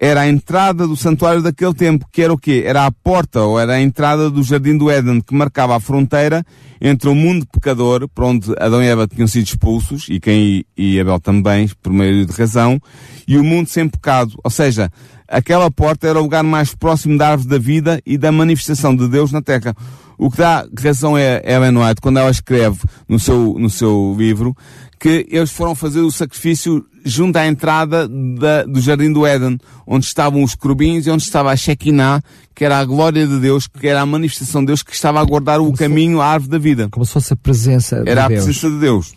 [0.00, 2.64] era a entrada do santuário daquele tempo, que era o quê?
[2.66, 6.44] Era a porta, ou era a entrada do Jardim do Éden, que marcava a fronteira
[6.80, 11.00] entre o mundo pecador, por onde Adão e Eva tinham sido expulsos, e quem e
[11.00, 12.80] Abel também, por meio de razão,
[13.26, 14.38] e o mundo sem pecado.
[14.42, 14.90] Ou seja,
[15.28, 19.08] aquela porta era o lugar mais próximo da árvore da vida e da manifestação de
[19.08, 19.74] Deus na terra.
[20.18, 24.56] O que dá razão é Ellen White quando ela escreve no seu, no seu livro
[25.04, 30.06] que eles foram fazer o sacrifício junto à entrada da, do Jardim do Éden, onde
[30.06, 32.22] estavam os querubins e onde estava a Shekinah,
[32.54, 35.24] que era a glória de Deus, que era a manifestação de Deus que estava a
[35.24, 36.88] guardar o caminho, a árvore da vida.
[36.90, 38.44] Como se fosse a presença Era de a Deus.
[38.44, 39.14] presença de Deus.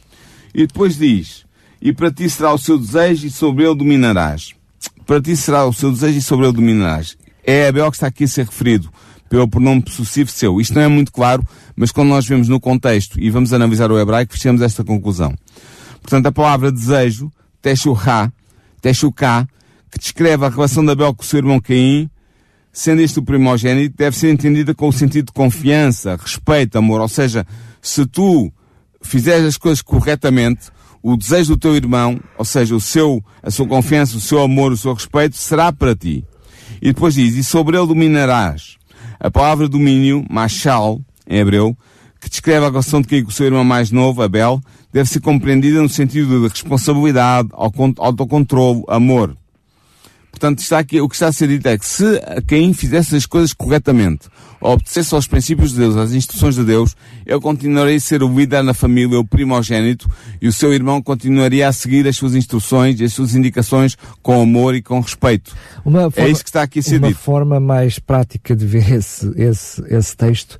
[0.53, 1.45] E depois diz,
[1.81, 4.53] e para ti será o seu desejo e sobre ele dominarás.
[5.05, 7.15] Para ti será o seu desejo e sobre ele dominarás.
[7.45, 8.91] É Abel que está aqui a ser referido
[9.29, 10.59] pelo pronome possessivo seu.
[10.59, 13.99] Isto não é muito claro, mas quando nós vemos no contexto e vamos analisar o
[13.99, 15.33] hebraico, fechamos esta conclusão.
[16.01, 18.31] Portanto, a palavra desejo, teshuha,
[18.81, 19.47] teshuká,
[19.91, 22.09] que descreve a relação de Abel com o seu irmão Caim,
[22.71, 27.01] sendo este o primogênito, deve ser entendida com o sentido de confiança, respeito, amor.
[27.01, 27.45] Ou seja,
[27.81, 28.51] se tu
[29.01, 30.69] fizeres as coisas corretamente,
[31.01, 34.71] o desejo do teu irmão, ou seja, o seu, a sua confiança, o seu amor,
[34.71, 36.23] o seu respeito, será para ti.
[36.81, 38.77] E depois diz, e sobre ele dominarás.
[39.19, 41.75] A palavra domínio, machal, em hebreu,
[42.19, 45.19] que descreve a relação de Caim com o seu irmão mais novo, Abel, deve ser
[45.19, 49.35] compreendida no sentido de responsabilidade, autocontrole, amor.
[50.31, 52.03] Portanto, está aqui, o que está a ser dito é que se
[52.45, 54.27] Caim fizesse as coisas corretamente,
[54.61, 58.63] obedecesse aos princípios de Deus, às instruções de Deus, ele continuaria a ser o líder
[58.63, 60.07] na família, o primogênito,
[60.39, 64.39] e o seu irmão continuaria a seguir as suas instruções e as suas indicações com
[64.39, 65.55] amor e com respeito.
[65.83, 67.19] Uma é isso que está aqui a ser uma dito.
[67.19, 70.59] forma mais prática de ver esse, esse, esse texto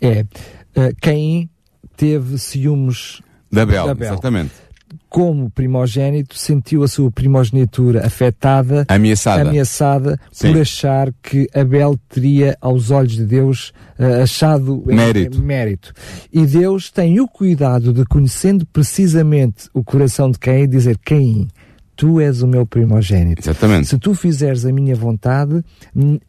[0.00, 1.48] é uh, Caim
[1.96, 4.12] teve ciúmes Da Abel, de Abel.
[4.12, 4.52] exatamente.
[5.08, 9.48] Como primogênito, sentiu a sua primogenitura afetada, Ameaçada.
[9.48, 10.52] ameaçada Sim.
[10.52, 15.42] por achar que Abel teria, aos olhos de Deus, uh, achado eh, Mérito.
[15.42, 15.92] mérito.
[16.32, 21.48] E Deus tem o cuidado de, conhecendo precisamente o coração de Caim, dizer: Caim,
[21.96, 23.40] tu és o meu primogênito.
[23.40, 23.88] Exatamente.
[23.88, 25.64] Se tu fizeres a minha vontade,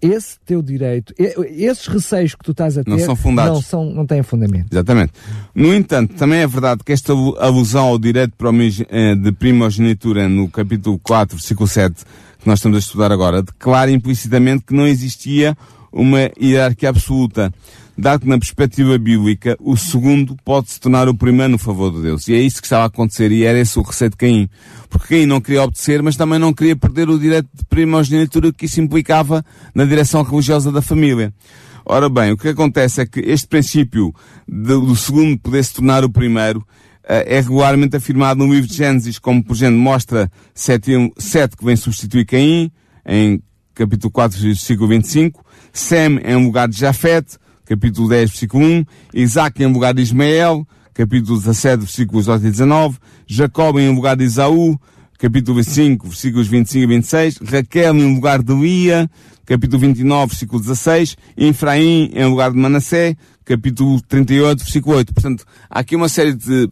[0.02, 3.54] esse teu direito, esses receios que tu estás a ter, Não são fundados.
[3.54, 4.68] não, são, não têm fundamento.
[4.72, 5.12] Exatamente.
[5.54, 8.34] No entanto, também é verdade que esta alu- alusão ao direito
[8.90, 11.96] eh, de primogenitura no capítulo 4, versículo 7,
[12.40, 15.58] que nós estamos a estudar agora, declara implicitamente que não existia
[15.92, 17.52] uma hierarquia absoluta,
[17.98, 22.02] dado que na perspectiva bíblica o segundo pode se tornar o primeiro no favor de
[22.02, 22.28] Deus.
[22.28, 24.50] E é isso que estava a acontecer e era esse o receio de Caim.
[24.90, 28.66] Porque Caim não queria obedecer, mas também não queria perder o direito de primogenitura que
[28.66, 31.34] isso implicava na direção religiosa da família.
[31.84, 34.14] Ora bem, o que acontece é que este princípio
[34.48, 36.66] do segundo poder se tornar o primeiro
[37.08, 41.64] eh, é regularmente afirmado no livro de Gênesis, como por exemplo mostra Sete, Sete que
[41.64, 42.70] vem substituir Caim,
[43.06, 43.42] em
[43.74, 49.72] capítulo 4, versículo 25, Sem em lugar de Jafete, capítulo 10, versículo 1, Isaac em
[49.72, 54.80] lugar de Ismael, capítulo 17, versículos 18 e 19, Jacob em lugar de Isaú,
[55.20, 59.10] capítulo 5, versículos 25 e 26, Raquel em lugar de Lia,
[59.46, 65.14] capítulo 29, versículo 16, e Efraim em lugar de Manassé, capítulo 38, versículo 8.
[65.14, 66.70] Portanto, há aqui uma série de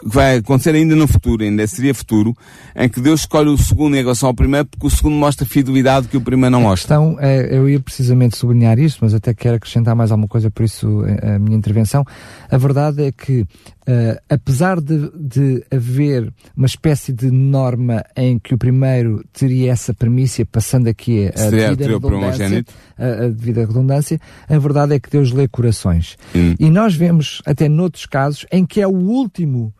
[0.00, 2.34] que vai acontecer ainda no futuro, ainda seria futuro,
[2.74, 6.08] em que Deus escolhe o segundo em relação ao primeiro, porque o segundo mostra fidelidade
[6.08, 6.96] que o primeiro não A mostra.
[6.96, 10.64] questão, é, eu ia precisamente sublinhar isto, mas até quero acrescentar mais alguma coisa, por
[10.64, 12.04] isso eh, a minha intervenção.
[12.50, 13.46] A verdade é que,
[13.86, 19.92] eh, apesar de, de haver uma espécie de norma em que o primeiro teria essa
[19.92, 22.64] premissa, passando aqui a, Seria- devida redundância,
[22.98, 26.16] a, a devida redundância, a verdade é que Deus lê corações.
[26.34, 26.54] Hum.
[26.58, 29.74] E nós vemos, até noutros casos, em que é o último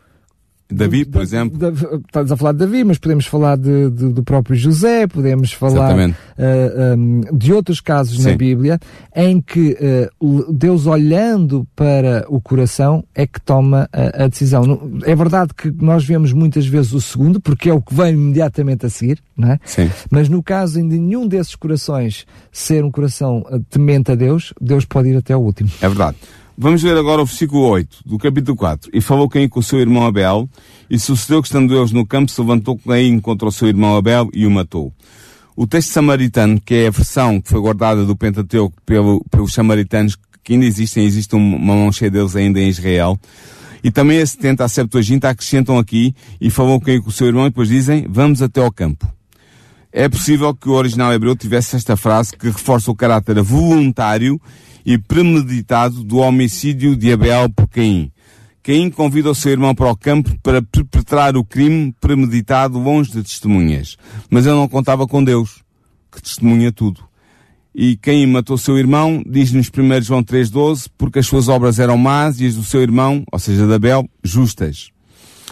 [0.71, 4.13] Davi, por da- exemplo, da- estás a falar de Davi, mas podemos falar de- de-
[4.13, 5.95] do próprio José, podemos falar
[6.39, 8.37] ah, um, de outros casos na Sim.
[8.37, 8.79] Bíblia
[9.15, 9.77] em que
[10.23, 14.91] l- Deus olhando para o coração é que toma a, a decisão.
[15.05, 18.87] É verdade que nós vemos muitas vezes o segundo, porque é o que vem imediatamente
[18.87, 19.59] a seguir, não é?
[19.65, 19.91] sim.
[20.11, 24.85] Mas no caso de nenhum desses corações ser um coração ah, temente a Deus, Deus
[24.85, 25.71] pode ir até o último.
[25.81, 26.17] É verdade.
[26.63, 28.91] Vamos ver agora o versículo 8 do capítulo 4.
[28.93, 30.47] E falou Caim com o seu irmão Abel,
[30.91, 34.29] e sucedeu que estando eles no campo, se levantou Caim contra o seu irmão Abel
[34.35, 34.93] e o matou.
[35.57, 40.19] O texto samaritano, que é a versão que foi guardada do Pentateuco pelo, pelos samaritanos,
[40.45, 43.19] que ainda existem, existe um- uma mão cheia deles ainda em Israel,
[43.83, 47.47] e também a 70, a Septuaginta, acrescentam aqui, e falou Caim com o seu irmão,
[47.47, 49.11] e depois dizem, vamos até ao campo.
[49.91, 54.39] É possível que o original hebreu tivesse esta frase que reforça o caráter voluntário
[54.85, 58.11] e premeditado do homicídio de Abel por Caim.
[58.63, 63.23] Caim convida o seu irmão para o campo para perpetrar o crime premeditado longe de
[63.23, 63.97] testemunhas.
[64.29, 65.63] Mas ele não contava com Deus,
[66.13, 67.03] que testemunha tudo.
[67.75, 72.41] E Caim matou seu irmão, diz-nos 1 João 3,12, porque as suas obras eram más
[72.41, 74.91] e as do seu irmão, ou seja, de Abel, justas.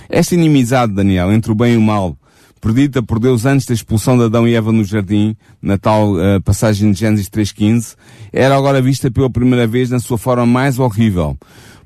[0.09, 2.17] Esta inimizade, Daniel, entre o bem e o mal,
[2.61, 6.41] predita por Deus antes da expulsão de Adão e Eva no jardim, na tal uh,
[6.45, 7.97] passagem de Gênesis 3.15,
[8.33, 11.37] era agora vista pela primeira vez na sua forma mais horrível.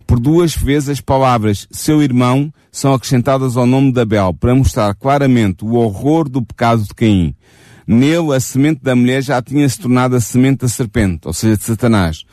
[0.06, 4.94] Por duas vezes as palavras seu irmão são acrescentadas ao nome de Abel para mostrar
[4.94, 7.35] claramente o horror do pecado de Caim.
[7.87, 11.56] Nele, a semente da mulher já tinha se tornado a semente da serpente, ou seja,
[11.56, 12.24] de Satanás.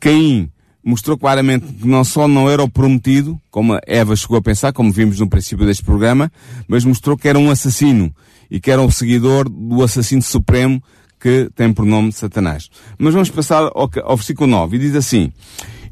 [0.00, 0.50] Caim
[0.88, 4.72] mostrou claramente que não só não era o prometido, como a Eva chegou a pensar,
[4.72, 6.32] como vimos no princípio deste programa,
[6.66, 8.10] mas mostrou que era um assassino
[8.50, 10.82] e que era um seguidor do assassino supremo
[11.20, 12.70] que tem por nome Satanás.
[12.98, 15.30] Mas vamos passar ao, ao versículo 9 e diz assim,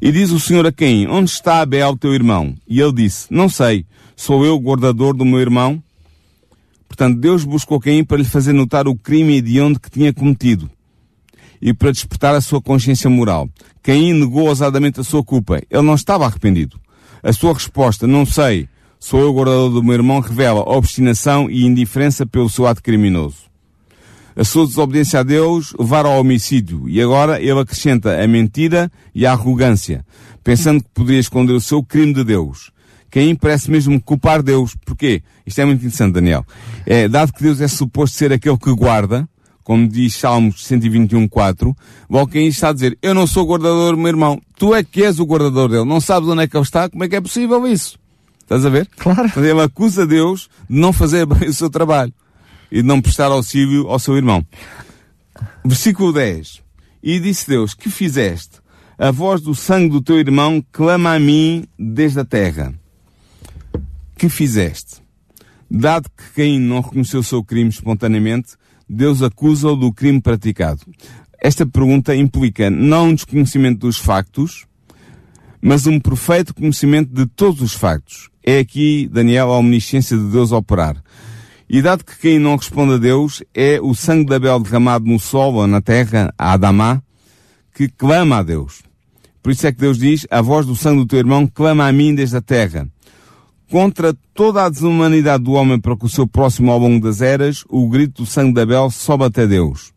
[0.01, 2.55] e diz o Senhor a Caim, onde está Abel, teu irmão?
[2.67, 5.81] E ele disse, não sei, sou eu o guardador do meu irmão?
[6.87, 10.71] Portanto, Deus buscou Caim para lhe fazer notar o crime hediondo que tinha cometido
[11.61, 13.49] e para despertar a sua consciência moral.
[13.81, 15.61] Caim negou ousadamente a sua culpa.
[15.69, 16.79] Ele não estava arrependido.
[17.23, 18.67] A sua resposta, não sei,
[18.99, 23.47] sou eu guardador do meu irmão, revela obstinação e indiferença pelo seu ato criminoso.
[24.35, 29.25] A sua desobediência a Deus levaram ao homicídio e agora ele acrescenta a mentira e
[29.25, 30.05] a arrogância,
[30.43, 32.71] pensando que poderia esconder o seu crime de Deus.
[33.09, 34.75] Caim parece mesmo culpar Deus.
[34.85, 35.23] Porquê?
[35.45, 36.45] Isto é muito interessante, Daniel.
[36.85, 39.27] É, dado que Deus é suposto ser aquele que guarda,
[39.67, 41.75] como diz Salmos 121.4,
[42.31, 45.03] Caim está a dizer, eu não sou o guardador do meu irmão, tu é que
[45.03, 47.19] és o guardador dele, não sabes onde é que ele está, como é que é
[47.19, 47.99] possível isso?
[48.39, 48.87] Estás a ver?
[48.95, 49.29] Claro.
[49.35, 52.13] Ele acusa Deus de não fazer bem o seu trabalho
[52.71, 54.41] e de não prestar auxílio ao seu irmão.
[55.65, 56.61] Versículo 10.
[57.03, 58.61] E disse Deus, que fizeste?
[58.97, 62.73] A voz do sangue do teu irmão clama a mim desde a terra.
[64.17, 65.01] Que fizeste?
[65.69, 68.55] Dado que Caim não reconheceu o seu crime espontaneamente,
[68.89, 70.81] Deus acusa-o do crime praticado.
[71.39, 74.65] Esta pergunta implica não um desconhecimento dos factos,
[75.61, 78.29] mas um perfeito conhecimento de todos os factos.
[78.43, 81.01] É aqui, Daniel, a omnisciência de Deus operar.
[81.69, 85.19] E dado que quem não responde a Deus é o sangue de Abel derramado no
[85.19, 87.01] sol ou na terra, a Adamá,
[87.75, 88.81] que clama a Deus.
[89.43, 91.91] Por isso é que Deus diz, a voz do sangue do teu irmão clama a
[91.91, 92.87] mim desde a terra.
[93.69, 97.65] Contra toda a desumanidade do homem para com o seu próximo ao longo das eras,
[97.69, 99.91] o grito do sangue de Abel sobe até Deus.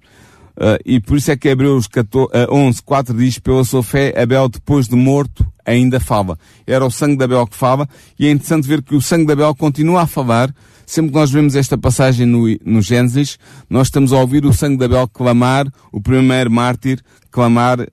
[0.57, 4.13] Uh, e por isso é que Hebreus 14, uh, 11, 4 diz, pela sua fé,
[4.21, 6.39] Abel depois de morto ainda fala.
[6.67, 9.33] Era o sangue de Abel que fala, e é interessante ver que o sangue de
[9.33, 10.53] Abel continua a falar,
[10.91, 13.39] Sempre que nós vemos esta passagem no, no Gênesis,
[13.71, 17.01] nós estamos a ouvir o sangue de Abel clamar, o primeiro mártir
[17.31, 17.87] clamar uh,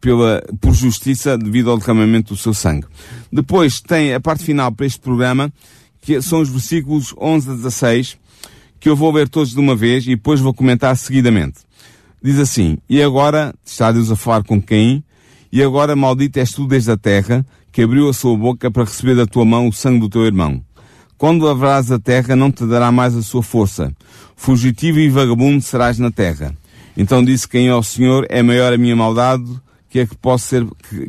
[0.00, 2.86] pela, por justiça devido ao derramamento do seu sangue.
[3.32, 5.52] Depois tem a parte final para este programa,
[6.00, 8.16] que são os versículos 11 a 16,
[8.78, 11.58] que eu vou ler todos de uma vez e depois vou comentar seguidamente.
[12.22, 15.02] Diz assim, e agora, está Deus a falar com Caim,
[15.50, 19.16] e agora maldito és tu desde a terra, que abriu a sua boca para receber
[19.16, 20.62] da tua mão o sangue do teu irmão.
[21.18, 23.92] Quando lavrares a terra, não te dará mais a sua força.
[24.36, 26.54] Fugitivo e vagabundo serás na terra.
[26.96, 29.44] Então disse quem ao Senhor é maior a minha maldade
[29.90, 30.66] que a que, possa ser,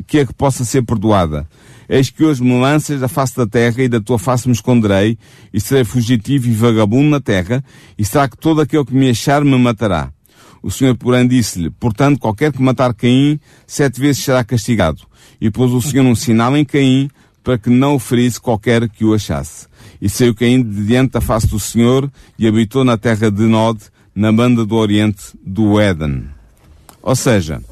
[0.08, 1.46] que, a que possa ser perdoada.
[1.88, 5.16] Eis que hoje me lanças da face da terra e da tua face me esconderei
[5.54, 7.62] e serei fugitivo e vagabundo na terra
[7.96, 10.12] e será que todo aquele que me achar me matará.
[10.60, 15.02] O Senhor, porém, disse-lhe, portanto, qualquer que matar Caim, sete vezes será castigado.
[15.40, 17.08] E pôs o Senhor um sinal em Caim
[17.42, 19.69] para que não o ferisse qualquer que o achasse.
[20.00, 23.78] E saiu Caim de diante da face do Senhor e habitou na terra de Nod,
[24.14, 26.24] na banda do oriente do Éden.
[27.02, 27.62] Ou seja,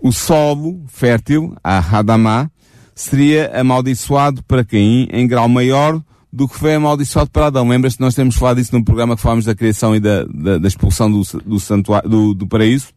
[0.00, 2.50] o solo fértil, a Hadamá,
[2.94, 7.68] seria amaldiçoado para Caim em grau maior do que foi amaldiçoado para Adão.
[7.68, 10.68] Lembras-te nós temos falado disso no programa que falámos da criação e da, da, da
[10.68, 12.88] expulsão do, do, santuário, do, do paraíso?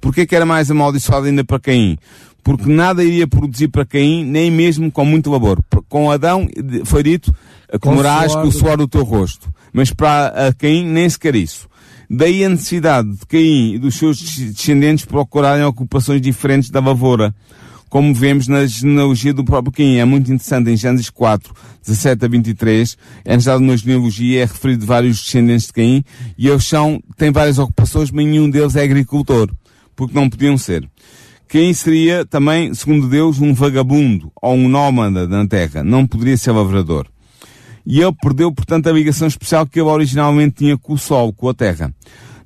[0.00, 1.98] Porquê que era mais amaldiçoado ainda para Caim?
[2.42, 5.62] Porque nada iria produzir para Caim, nem mesmo com muito labor.
[5.88, 6.48] Com Adão
[6.84, 7.34] foi dito,
[7.80, 9.52] comerás com o suor do teu rosto.
[9.72, 11.68] Mas para Caim nem sequer isso.
[12.12, 17.32] Daí a necessidade de Caim e dos seus descendentes procurarem ocupações diferentes da lavoura.
[17.88, 19.96] Como vemos na genealogia do próprio Caim.
[19.96, 21.54] É muito interessante em Gênesis 4,
[21.86, 22.98] 17 a 23.
[23.24, 26.04] É necessário na genealogia, é referido vários descendentes de Caim.
[26.36, 29.48] E eles são, têm várias ocupações, mas nenhum deles é agricultor.
[29.94, 30.88] Porque não podiam ser.
[31.50, 35.82] Caim seria também, segundo Deus, um vagabundo ou um nómada na terra.
[35.82, 37.08] Não poderia ser lavrador.
[37.84, 41.48] E ele perdeu, portanto, a ligação especial que ele originalmente tinha com o sol, com
[41.48, 41.92] a terra.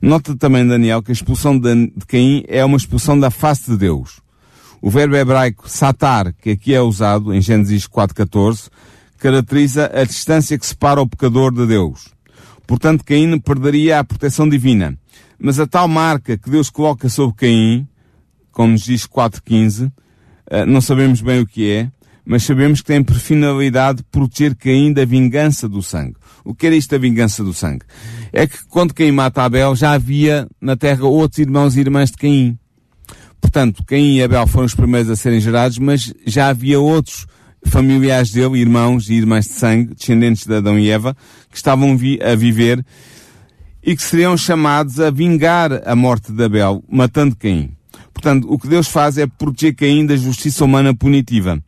[0.00, 4.22] Nota também, Daniel, que a expulsão de Caim é uma expulsão da face de Deus.
[4.80, 8.70] O verbo hebraico satar, que aqui é usado em Gênesis 4.14,
[9.18, 12.08] caracteriza a distância que separa o pecador de Deus.
[12.66, 14.96] Portanto, Caim perderia a proteção divina.
[15.38, 17.86] Mas a tal marca que Deus coloca sobre Caim,
[18.54, 19.92] como nos diz 4.15,
[20.48, 21.90] eh, não sabemos bem o que é,
[22.24, 26.14] mas sabemos que tem por finalidade proteger Caim da vingança do sangue.
[26.44, 27.84] O que era isto da vingança do sangue?
[28.32, 32.16] É que quando Caim mata Abel, já havia na terra outros irmãos e irmãs de
[32.16, 32.56] Caim.
[33.40, 37.26] Portanto, Caim e Abel foram os primeiros a serem gerados, mas já havia outros
[37.66, 41.16] familiares dele, irmãos e irmãs de sangue, descendentes de Adão e Eva,
[41.50, 42.84] que estavam vi a viver
[43.82, 47.74] e que seriam chamados a vingar a morte de Abel, matando Caim.
[48.14, 51.60] Portanto, o que Deus faz é proteger Caim da justiça humana punitiva.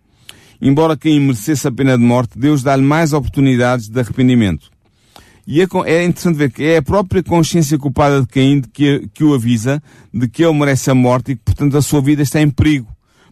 [0.63, 4.71] Embora Caim merecesse a pena de morte, Deus dá-lhe mais oportunidades de arrependimento.
[5.47, 9.23] E é, é interessante ver que é a própria consciência culpada de Caim que, que
[9.23, 9.83] o avisa
[10.15, 12.89] de que ele merece a morte e que, portanto, a sua vida está em perigo.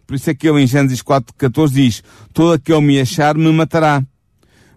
[0.06, 2.02] Por isso é que ele em Gênesis 4.14 diz,
[2.32, 4.04] todo aquele me achar me matará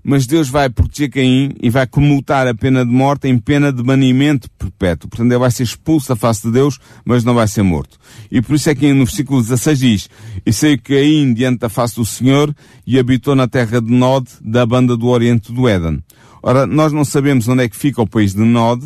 [0.08, 3.84] mas Deus vai proteger Caim e vai comutar a pena de morte em pena de
[3.84, 5.10] banimento perpétuo.
[5.10, 7.99] Portanto, ele vai ser expulso da face de Deus, mas não vai ser morto.
[8.32, 10.10] E por isso é que no versículo 16 diz,
[10.45, 12.55] E saiu Caim diante da face do Senhor
[12.86, 16.01] e habitou na terra de Nod, da banda do oriente do Éden.
[16.41, 18.86] Ora, nós não sabemos onde é que fica o país de Nod,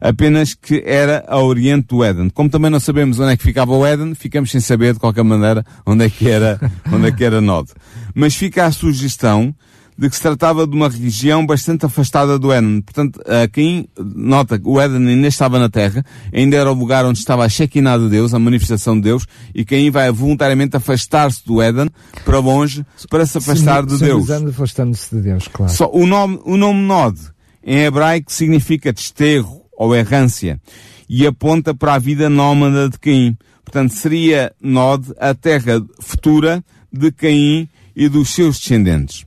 [0.00, 2.30] apenas que era a oriente do Éden.
[2.30, 5.22] Como também não sabemos onde é que ficava o Éden, ficamos sem saber de qualquer
[5.22, 6.58] maneira onde é que era,
[6.92, 7.70] onde é que era Nod.
[8.12, 9.54] Mas fica a sugestão
[9.98, 12.80] de que se tratava de uma região bastante afastada do Éden.
[12.82, 13.20] Portanto,
[13.52, 17.44] quem nota que o Éden ainda estava na Terra, ainda era o lugar onde estava
[17.44, 21.90] a Shekinah de Deus, a manifestação de Deus, e quem vai voluntariamente afastar-se do Éden
[22.24, 24.30] para longe para se afastar de Deus.
[24.30, 25.72] afastando-se de Deus, claro.
[25.72, 27.18] Só o nome, o nome Nod,
[27.64, 30.60] em hebraico, significa desterro ou errância
[31.08, 33.36] e aponta para a vida nómada de Caim.
[33.64, 39.26] Portanto, seria Nod a terra futura de Caim e dos seus descendentes.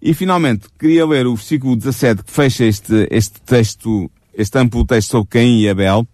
[0.00, 5.10] E finalmente, queria ler o versículo 17 que fecha este, este texto, este amplo texto
[5.10, 6.06] sobre Caim e Abel.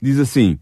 [0.00, 0.58] Diz assim,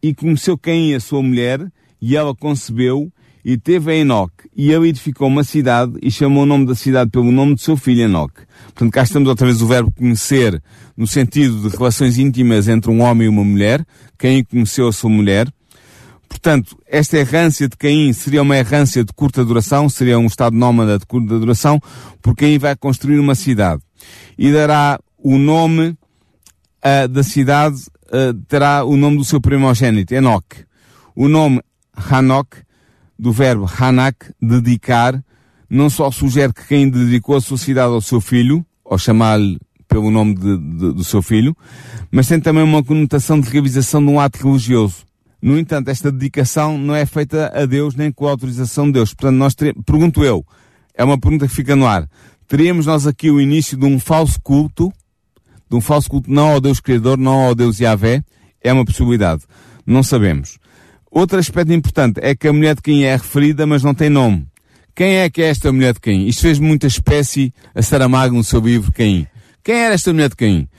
[0.00, 1.66] E conheceu Caim a sua mulher,
[2.00, 3.10] e ela concebeu,
[3.44, 7.10] e teve a Enoque, e ele edificou uma cidade, e chamou o nome da cidade
[7.10, 8.42] pelo nome de seu filho Enoque.
[8.66, 10.62] Portanto, cá estamos outra vez o verbo conhecer,
[10.96, 13.84] no sentido de relações íntimas entre um homem e uma mulher.
[14.16, 15.52] Caim conheceu a sua mulher.
[16.34, 20.98] Portanto, esta errância de Caim seria uma errância de curta duração, seria um estado nómada
[20.98, 21.80] de curta duração,
[22.20, 23.80] porque Caim vai construir uma cidade.
[24.36, 27.76] E dará o nome uh, da cidade,
[28.06, 30.44] uh, terá o nome do seu primogênito, Enoch.
[31.14, 31.62] O nome
[31.96, 32.56] Hanok,
[33.16, 35.22] do verbo Hanak, dedicar,
[35.70, 39.56] não só sugere que Caim dedicou a sua cidade ao seu filho, ou chamar-lhe
[39.86, 41.56] pelo nome de, de, do seu filho,
[42.10, 45.04] mas tem também uma conotação de realização de um ato religioso.
[45.44, 49.12] No entanto, esta dedicação não é feita a Deus nem com a autorização de Deus.
[49.12, 50.42] Portanto, nós teremos, pergunto eu,
[50.94, 52.08] é uma pergunta que fica no ar.
[52.48, 54.90] Teríamos nós aqui o início de um falso culto,
[55.68, 58.24] de um falso culto não ao Deus Criador, não ao Deus Yahvé?
[58.62, 59.42] É uma possibilidade.
[59.84, 60.56] Não sabemos.
[61.10, 64.46] Outro aspecto importante é que a mulher de quem é referida, mas não tem nome.
[64.94, 66.26] Quem é que é esta mulher de quem?
[66.26, 69.28] Isto fez muita espécie a Saramago no seu livro Quem?
[69.62, 70.70] Quem era esta mulher de quem?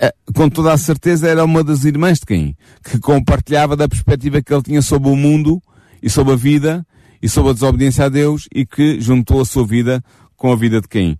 [0.00, 4.40] Eh, com toda a certeza era uma das irmãs de Caim, que compartilhava da perspectiva
[4.40, 5.60] que ele tinha sobre o mundo
[6.00, 6.86] e sobre a vida
[7.20, 10.02] e sobre a desobediência a Deus e que juntou a sua vida
[10.36, 11.18] com a vida de Caim.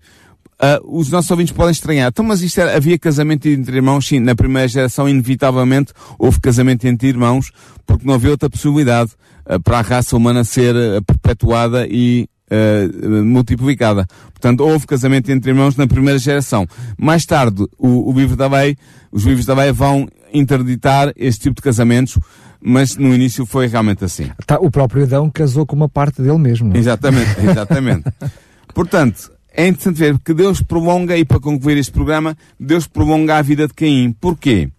[0.61, 2.09] Uh, os nossos ouvintes podem estranhar.
[2.09, 4.07] Então, mas isto era, havia casamento entre irmãos?
[4.07, 7.53] Sim, na primeira geração, inevitavelmente, houve casamento entre irmãos,
[7.87, 9.13] porque não havia outra possibilidade
[9.47, 14.07] uh, para a raça humana ser uh, perpetuada e uh, multiplicada.
[14.31, 16.67] Portanto, houve casamento entre irmãos na primeira geração.
[16.97, 18.77] Mais tarde, o, o livro da lei,
[19.11, 22.19] os livros da lei vão interditar este tipo de casamentos,
[22.61, 24.31] mas no início foi realmente assim.
[24.47, 26.69] Tá, o próprio Adão casou com uma parte dele mesmo.
[26.69, 26.79] Não é?
[26.79, 28.05] Exatamente, exatamente.
[28.75, 33.43] Portanto, é interessante ver que Deus prolonga, e para concluir este programa, Deus prolonga a
[33.43, 34.13] vida de Caim.
[34.21, 34.71] Porquê?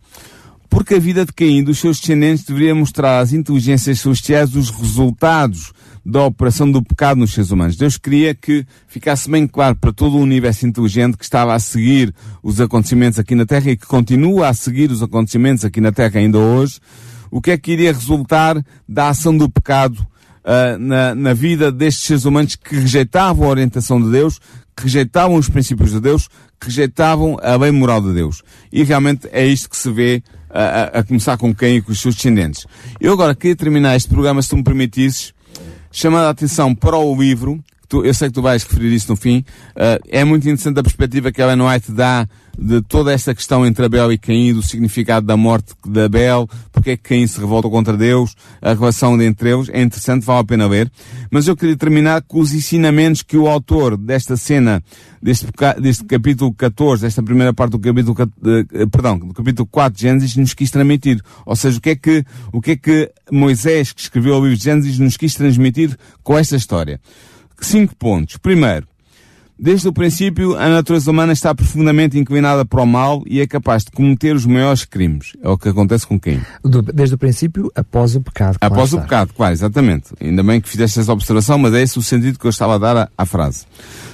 [0.70, 5.74] Porque a vida de Caim dos seus descendentes deveria mostrar às inteligências celestiais os resultados
[6.06, 7.76] da operação do pecado nos seres humanos.
[7.76, 12.14] Deus queria que ficasse bem claro para todo o universo inteligente que estava a seguir
[12.42, 16.20] os acontecimentos aqui na Terra e que continua a seguir os acontecimentos aqui na Terra
[16.20, 16.80] ainda hoje,
[17.32, 22.06] o que é que iria resultar da ação do pecado uh, na, na vida destes
[22.06, 24.40] seres humanos que rejeitavam a orientação de Deus,
[24.76, 26.28] que rejeitavam os princípios de Deus,
[26.60, 28.42] que rejeitavam a bem moral de Deus.
[28.72, 32.00] E realmente é isto que se vê a, a, começar com quem e com os
[32.00, 32.66] seus descendentes.
[33.00, 35.34] Eu agora queria terminar este programa, se tu me permitisses,
[35.92, 39.18] chamando a atenção para o livro, tu, eu sei que tu vais referir isso no
[39.18, 39.40] fim,
[39.72, 42.28] uh, é muito interessante a perspectiva que Ellen White dá
[42.62, 46.92] de toda esta questão entre Abel e Caim, do significado da morte de Abel, porque
[46.92, 50.44] é que Caim se revolta contra Deus, a relação entre eles, é interessante, vale a
[50.44, 50.92] pena ver.
[51.32, 54.84] Mas eu queria terminar com os ensinamentos que o autor desta cena,
[55.22, 55.48] deste,
[55.80, 58.16] deste capítulo 14, desta primeira parte do capítulo,
[58.92, 61.22] perdão, do capítulo 4 de Gênesis, nos quis transmitir.
[61.46, 64.58] Ou seja, o que é que, o que é que Moisés, que escreveu o livro
[64.58, 67.00] de Gênesis, nos quis transmitir com esta história.
[67.62, 68.38] Cinco pontos.
[68.38, 68.88] Primeiro,
[69.62, 73.84] Desde o princípio, a natureza humana está profundamente inclinada para o mal e é capaz
[73.84, 75.34] de cometer os maiores crimes.
[75.44, 76.40] É o que acontece com quem?
[76.94, 78.58] Desde o princípio, após o pecado.
[78.62, 78.98] Após está.
[78.98, 80.14] o pecado, claro, exatamente.
[80.22, 82.78] Ainda bem que fizeste essa observação, mas é esse o sentido que eu estava a
[82.78, 83.66] dar à, à frase.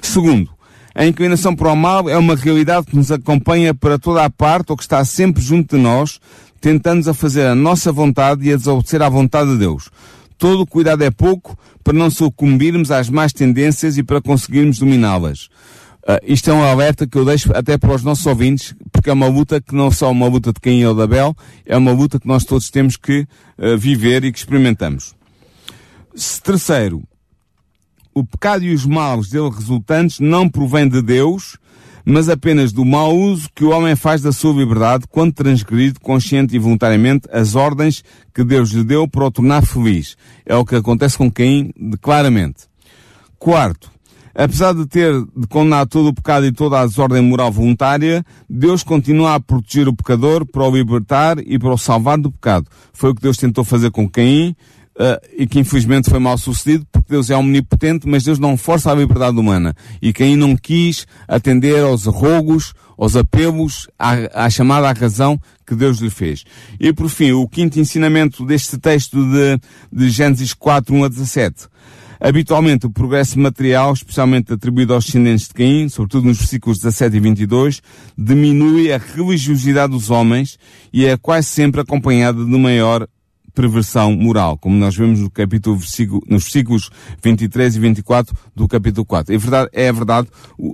[0.01, 0.49] Segundo,
[0.95, 4.71] a inclinação para o mal é uma realidade que nos acompanha para toda a parte
[4.71, 6.19] ou que está sempre junto de nós,
[6.59, 9.91] tentando-nos a fazer a nossa vontade e a desobedecer à vontade de Deus.
[10.37, 15.49] Todo cuidado é pouco para não sucumbirmos às más tendências e para conseguirmos dominá-las.
[16.07, 19.13] Uh, isto é um alerta que eu deixo até para os nossos ouvintes, porque é
[19.13, 21.75] uma luta que não é só uma luta de quem é o da Bel, é
[21.75, 23.27] uma luta que nós todos temos que
[23.57, 25.15] uh, viver e que experimentamos.
[26.43, 27.03] Terceiro,
[28.13, 31.57] o pecado e os maus dele resultantes não provém de Deus,
[32.05, 36.55] mas apenas do mau uso que o homem faz da sua liberdade quando transgride consciente
[36.55, 38.03] e voluntariamente as ordens
[38.33, 40.15] que Deus lhe deu para o tornar feliz.
[40.45, 42.65] É o que acontece com Caim, claramente.
[43.39, 43.91] Quarto,
[44.35, 48.83] apesar de ter de condenar todo o pecado e toda a desordem moral voluntária, Deus
[48.83, 52.67] continua a proteger o pecador para o libertar e para o salvar do pecado.
[52.93, 54.55] Foi o que Deus tentou fazer com Caim,
[54.95, 58.91] uh, e que infelizmente foi mal sucedido, porque Deus é omnipotente, mas Deus não força
[58.91, 59.75] a liberdade humana.
[60.01, 65.75] E quem não quis atender aos arrogos, aos apelos, à, à chamada à razão que
[65.75, 66.43] Deus lhe fez.
[66.79, 69.59] E por fim, o quinto ensinamento deste texto de,
[69.91, 71.67] de Gênesis 4, 1 a 17.
[72.19, 77.19] Habitualmente o progresso material, especialmente atribuído aos descendentes de Caim, sobretudo nos versículos 17 e
[77.19, 77.81] 22,
[78.17, 80.57] diminui a religiosidade dos homens
[80.93, 83.05] e é quase sempre acompanhada de maior
[83.55, 85.79] perversão moral, como nós vemos no capítulo,
[86.27, 86.91] nos versículos
[87.23, 89.33] 23 e 24 do capítulo 4.
[89.33, 90.27] É verdade, é verdade,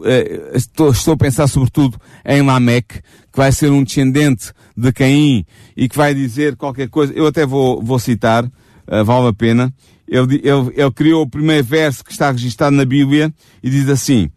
[0.04, 2.96] é, estou, a pensar sobretudo em Lameque,
[3.32, 5.46] que vai ser um descendente de Caim
[5.78, 9.74] e que vai dizer qualquer coisa, eu até vou, vou citar, uh, vale a pena,
[10.08, 14.30] ele, ele, ele criou o primeiro verso que está registado na Bíblia e diz assim,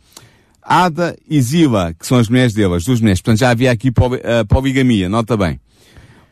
[0.62, 3.20] Ada e Zila, que são as mulheres dele, as duas mulheres.
[3.20, 5.60] Portanto, já havia aqui uh, poligamia, nota bem.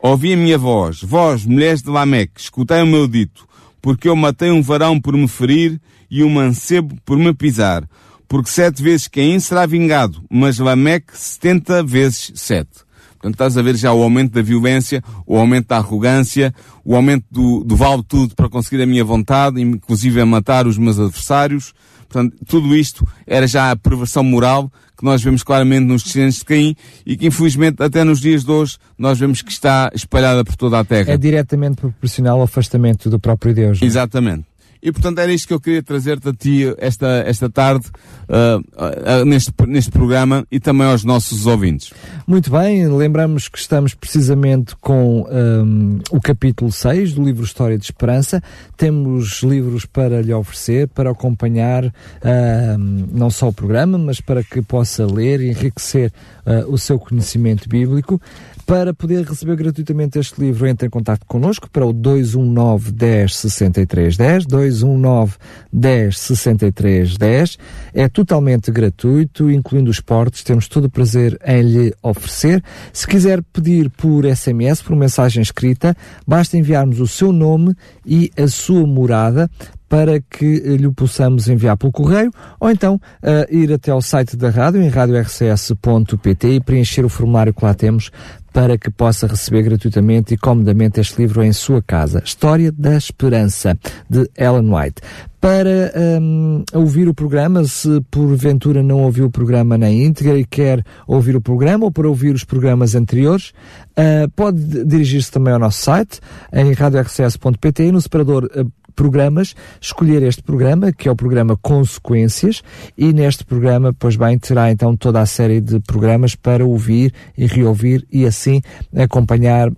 [0.05, 3.47] Ouvi a minha voz, vós, mulheres de Lameque, escutei o meu dito,
[3.81, 5.79] porque eu matei um varão por me ferir
[6.11, 7.87] e um mancebo por me pisar.
[8.27, 12.81] Porque sete vezes Caim será vingado, mas Lameque setenta vezes sete.
[13.23, 16.53] Portanto, estás a ver já o aumento da violência, o aumento da arrogância,
[16.83, 20.77] o aumento do, do vale tudo para conseguir a minha vontade, inclusive a matar os
[20.77, 21.73] meus adversários.
[22.09, 26.45] Portanto, tudo isto era já a perversão moral que nós vemos claramente nos descendentes de
[26.45, 30.57] Caim e que infelizmente até nos dias de hoje nós vemos que está espalhada por
[30.57, 31.13] toda a terra.
[31.13, 33.79] É diretamente proporcional ao afastamento do próprio Deus.
[33.79, 33.85] Não?
[33.85, 33.89] É?
[33.89, 34.52] Exatamente.
[34.83, 37.85] E portanto era isto que eu queria trazer-te a ti esta, esta tarde,
[38.27, 41.93] uh, uh, neste, neste programa e também aos nossos ouvintes.
[42.27, 47.85] Muito bem, lembramos que estamos precisamente com um, o capítulo 6 do livro História de
[47.85, 48.43] Esperança.
[48.75, 54.61] Temos livros para lhe oferecer, para acompanhar um, não só o programa, mas para que
[54.61, 56.11] possa ler e enriquecer
[56.45, 58.21] uh, o seu conhecimento bíblico.
[58.65, 64.17] Para poder receber gratuitamente este livro, entre em contato connosco para o 219 10 63
[64.17, 65.35] 10, 219
[65.71, 67.57] 10 63 10.
[67.93, 72.63] É totalmente gratuito, incluindo os portes, temos todo o prazer em lhe oferecer.
[72.93, 75.95] Se quiser pedir por SMS, por mensagem escrita,
[76.25, 79.49] basta enviarmos o seu nome e a sua morada
[79.93, 84.49] para que lhe possamos enviar pelo correio ou então uh, ir até ao site da
[84.49, 88.09] rádio em radiorcs.pt e preencher o formulário que lá temos
[88.51, 92.23] para que possa receber gratuitamente e comodamente este livro em sua casa.
[92.25, 93.77] História da Esperança,
[94.09, 95.01] de Ellen White.
[95.39, 95.91] Para
[96.21, 101.35] um, ouvir o programa, se porventura não ouviu o programa na íntegra e quer ouvir
[101.35, 103.49] o programa ou para ouvir os programas anteriores,
[103.91, 106.19] uh, pode dirigir-se também ao nosso site,
[106.53, 112.63] em radiorcs.pt e no separador uh, programas, escolher este programa, que é o programa Consequências,
[112.97, 117.45] e neste programa, pois bem, terá então toda a série de programas para ouvir e
[117.45, 118.61] reouvir e assim
[118.95, 119.73] acompanhar uh,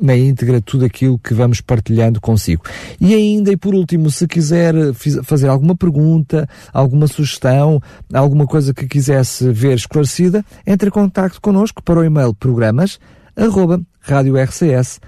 [0.00, 2.64] na íntegra tudo aquilo que vamos partilhando consigo.
[3.00, 4.74] E ainda, e por último, se quiser
[5.22, 7.80] fazer alguma pergunta, alguma sugestão,
[8.12, 12.98] alguma coisa que quisesse ver esclarecida, entre em contato connosco para o e-mail programas
[13.36, 15.02] arroba radiorcs.pt.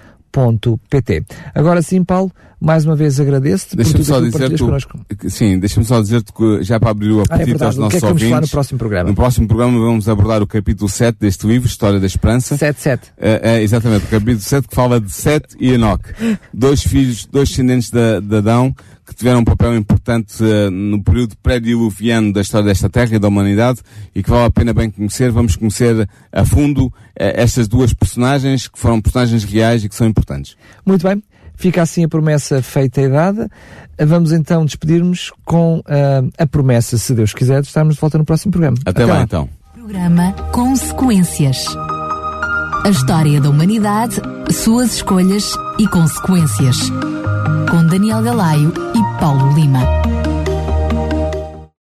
[1.55, 2.31] Agora sim, Paulo,
[2.61, 5.01] Mais uma vez agradeço-te por tudo só que dizer tu, connosco.
[5.17, 7.81] que- sim, deixa-me só dizer-te que já para abrir o Ah, é apetite aos que
[7.81, 9.09] é nossos que vamos falar no próximo programa?
[9.11, 12.57] No próximo programa vamos abordar o capítulo 7 deste livro, História da Esperança.
[12.57, 13.01] 7-7.
[13.17, 16.13] É, é, exatamente, o capítulo 7 que fala de Sete e Enoque.
[16.53, 18.75] Dois filhos, dois descendentes de, de Adão,
[19.07, 23.29] que tiveram um papel importante eh, no período pré-diluviano da história desta terra e da
[23.29, 23.81] humanidade
[24.15, 25.31] e que vale a pena bem conhecer.
[25.31, 30.07] Vamos conhecer a fundo eh, estas duas personagens que foram personagens reais e que são
[30.07, 30.57] importantes.
[30.85, 31.23] Muito bem.
[31.59, 33.51] Fica assim a promessa feita e dada.
[33.99, 38.25] Vamos então despedir-nos com ah, a promessa, se Deus quiser, de estarmos de volta no
[38.25, 38.77] próximo programa.
[38.87, 39.49] Até, lá então.
[39.75, 41.67] Programa Consequências.
[42.85, 44.21] A história da humanidade,
[44.53, 46.79] suas escolhas e consequências.
[47.69, 50.08] Com Daniel Galaio e Paulo Lima.